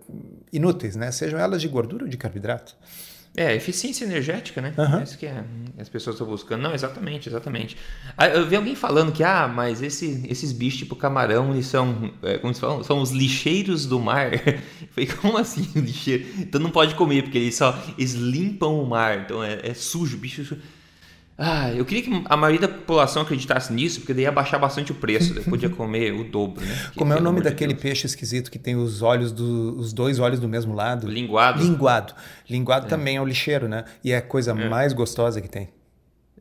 inúteis, 0.52 0.94
né? 0.94 1.10
Sejam 1.10 1.40
elas 1.40 1.62
de 1.62 1.68
gordura 1.68 2.04
ou 2.04 2.10
de 2.10 2.18
carboidrato. 2.18 2.76
É, 3.36 3.54
eficiência 3.54 4.04
energética, 4.04 4.60
né? 4.60 4.74
Uhum. 4.76 4.98
É 4.98 5.02
isso 5.04 5.16
que 5.16 5.24
é, 5.24 5.44
as 5.78 5.88
pessoas 5.88 6.14
estão 6.14 6.26
buscando. 6.26 6.62
Não, 6.62 6.74
exatamente, 6.74 7.28
exatamente. 7.28 7.76
Ah, 8.16 8.26
eu 8.26 8.46
vi 8.46 8.56
alguém 8.56 8.74
falando 8.74 9.12
que, 9.12 9.22
ah, 9.22 9.46
mas 9.46 9.80
esse, 9.80 10.26
esses 10.28 10.50
bichos 10.50 10.80
tipo 10.80 10.96
camarão, 10.96 11.52
eles 11.52 11.66
são, 11.66 12.12
é, 12.22 12.38
como 12.38 12.52
se 12.52 12.60
falam, 12.60 12.82
são 12.82 13.00
os 13.00 13.12
lixeiros 13.12 13.86
do 13.86 14.00
mar. 14.00 14.32
Falei, 14.90 15.08
como 15.20 15.38
assim, 15.38 15.62
lixeiro? 15.78 16.26
Então 16.38 16.60
não 16.60 16.70
pode 16.70 16.96
comer, 16.96 17.22
porque 17.22 17.38
eles 17.38 17.54
só 17.54 17.78
eles 17.96 18.14
limpam 18.14 18.82
o 18.82 18.86
mar. 18.86 19.20
Então 19.20 19.42
é, 19.44 19.60
é 19.62 19.74
sujo, 19.74 20.18
bicho 20.18 20.44
sujo. 20.44 20.60
Ah, 21.36 21.72
eu 21.72 21.86
queria 21.86 22.02
que 22.02 22.24
a 22.26 22.36
maioria 22.36 22.60
da 22.60 22.68
população 22.68 23.22
acreditasse 23.22 23.72
nisso, 23.72 24.00
porque 24.00 24.12
daí 24.12 24.24
ia 24.24 24.32
baixar 24.32 24.58
bastante 24.58 24.92
o 24.92 24.94
preço, 24.94 25.32
daí 25.32 25.42
podia 25.44 25.70
comer 25.70 26.12
o 26.12 26.24
dobro, 26.24 26.62
né? 26.62 26.74
Como 26.94 27.12
é 27.14 27.16
o 27.16 27.20
nome 27.22 27.40
daquele 27.40 27.72
de 27.72 27.80
peixe 27.80 28.06
esquisito 28.06 28.50
que 28.50 28.58
tem 28.58 28.76
os 28.76 29.00
olhos 29.00 29.32
do, 29.32 29.74
os 29.78 29.92
dois 29.94 30.18
olhos 30.18 30.38
do 30.38 30.46
mesmo 30.46 30.74
lado? 30.74 31.08
Linguado. 31.08 31.62
Linguado. 31.62 32.14
Linguado 32.48 32.86
é. 32.86 32.88
também 32.90 33.16
é 33.16 33.22
o 33.22 33.24
lixeiro, 33.24 33.68
né? 33.68 33.84
E 34.04 34.12
é 34.12 34.18
a 34.18 34.22
coisa 34.22 34.50
é. 34.50 34.68
mais 34.68 34.92
gostosa 34.92 35.40
que 35.40 35.48
tem. 35.48 35.70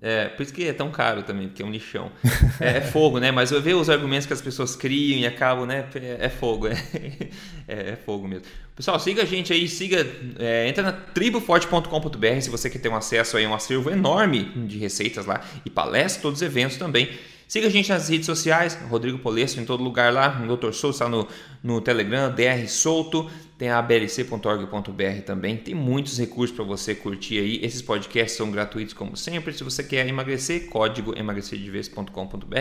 É, 0.02 0.30
por 0.30 0.44
isso 0.44 0.54
que 0.54 0.66
é 0.66 0.72
tão 0.72 0.90
caro 0.90 1.24
também, 1.24 1.48
porque 1.48 1.62
é 1.62 1.66
um 1.66 1.72
lixão. 1.72 2.12
É, 2.60 2.78
é 2.78 2.82
fogo, 2.82 3.20
né? 3.20 3.32
Mas 3.32 3.52
eu 3.52 3.62
vejo 3.62 3.80
os 3.80 3.90
argumentos 3.90 4.26
que 4.26 4.34
as 4.34 4.42
pessoas 4.42 4.76
criam 4.76 5.20
e 5.20 5.28
acabam, 5.28 5.66
né? 5.66 5.86
É, 5.96 6.26
é 6.26 6.30
fogo, 6.30 6.68
é, 6.68 6.74
é, 7.68 7.92
é, 7.92 7.96
fogo 8.06 8.28
mesmo. 8.28 8.46
Pessoal, 8.76 8.98
siga 9.00 9.24
a 9.24 9.26
gente 9.26 9.52
aí, 9.52 9.68
siga, 9.68 10.08
é, 10.40 10.68
entra 10.70 10.84
na 10.84 10.94
triboforte.com.br 10.94 12.42
se 12.42 12.50
você 12.50 12.70
quer 12.70 12.80
ter 12.80 12.90
um 12.90 12.96
acesso 12.96 13.36
aí 13.36 13.44
a 13.44 13.50
um 13.50 13.54
acervo 13.54 13.90
enorme 13.90 14.46
de 14.68 14.78
receitas 14.78 15.26
lá 15.26 15.42
e 15.66 15.70
palestras, 15.70 16.22
todos 16.22 16.40
os 16.40 16.42
eventos 16.42 16.78
também. 16.78 17.10
Siga 17.50 17.66
a 17.66 17.72
gente 17.72 17.90
nas 17.90 18.08
redes 18.08 18.28
sociais, 18.28 18.78
Rodrigo 18.92 19.18
Polesso 19.18 19.60
em 19.60 19.66
todo 19.66 19.84
lugar 19.84 20.14
lá, 20.14 20.40
o 20.40 20.56
Dr. 20.56 20.72
Souto 20.72 20.90
está 20.90 21.10
no, 21.10 21.28
no 21.64 21.82
Telegram, 21.82 22.32
DR 22.32 22.68
Souto, 22.68 23.28
tem 23.58 23.72
a 23.72 23.80
ablc.org.br 23.80 25.22
também, 25.26 25.58
tem 25.58 25.74
muitos 25.74 26.20
recursos 26.20 26.56
para 26.56 26.64
você 26.64 26.94
curtir 26.94 27.40
aí. 27.40 27.60
Esses 27.64 27.82
podcasts 27.82 28.38
são 28.38 28.52
gratuitos 28.52 28.94
como 28.94 29.18
sempre. 29.18 29.52
Se 29.52 29.64
você 29.64 29.84
quer 29.84 30.08
emagrecer, 30.08 30.70
código 30.70 31.18
emagrecerdevez.com.br. 31.18 32.56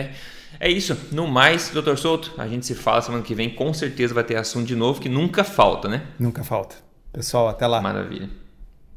É 0.59 0.67
isso, 0.67 0.97
no 1.11 1.27
mais, 1.27 1.69
Dr. 1.69 1.95
Souto, 1.95 2.33
a 2.35 2.47
gente 2.47 2.65
se 2.65 2.73
fala 2.73 3.03
semana 3.03 3.23
que 3.23 3.35
vem, 3.35 3.51
com 3.51 3.71
certeza 3.71 4.11
vai 4.11 4.23
ter 4.23 4.37
assunto 4.37 4.65
de 4.65 4.75
novo 4.75 4.99
que 4.99 5.07
nunca 5.07 5.43
falta, 5.43 5.87
né? 5.87 6.07
Nunca 6.17 6.43
falta. 6.43 6.77
Pessoal, 7.13 7.47
até 7.47 7.67
lá. 7.67 7.79
Maravilha. 7.79 8.27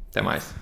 Até 0.09 0.23
mais. 0.23 0.55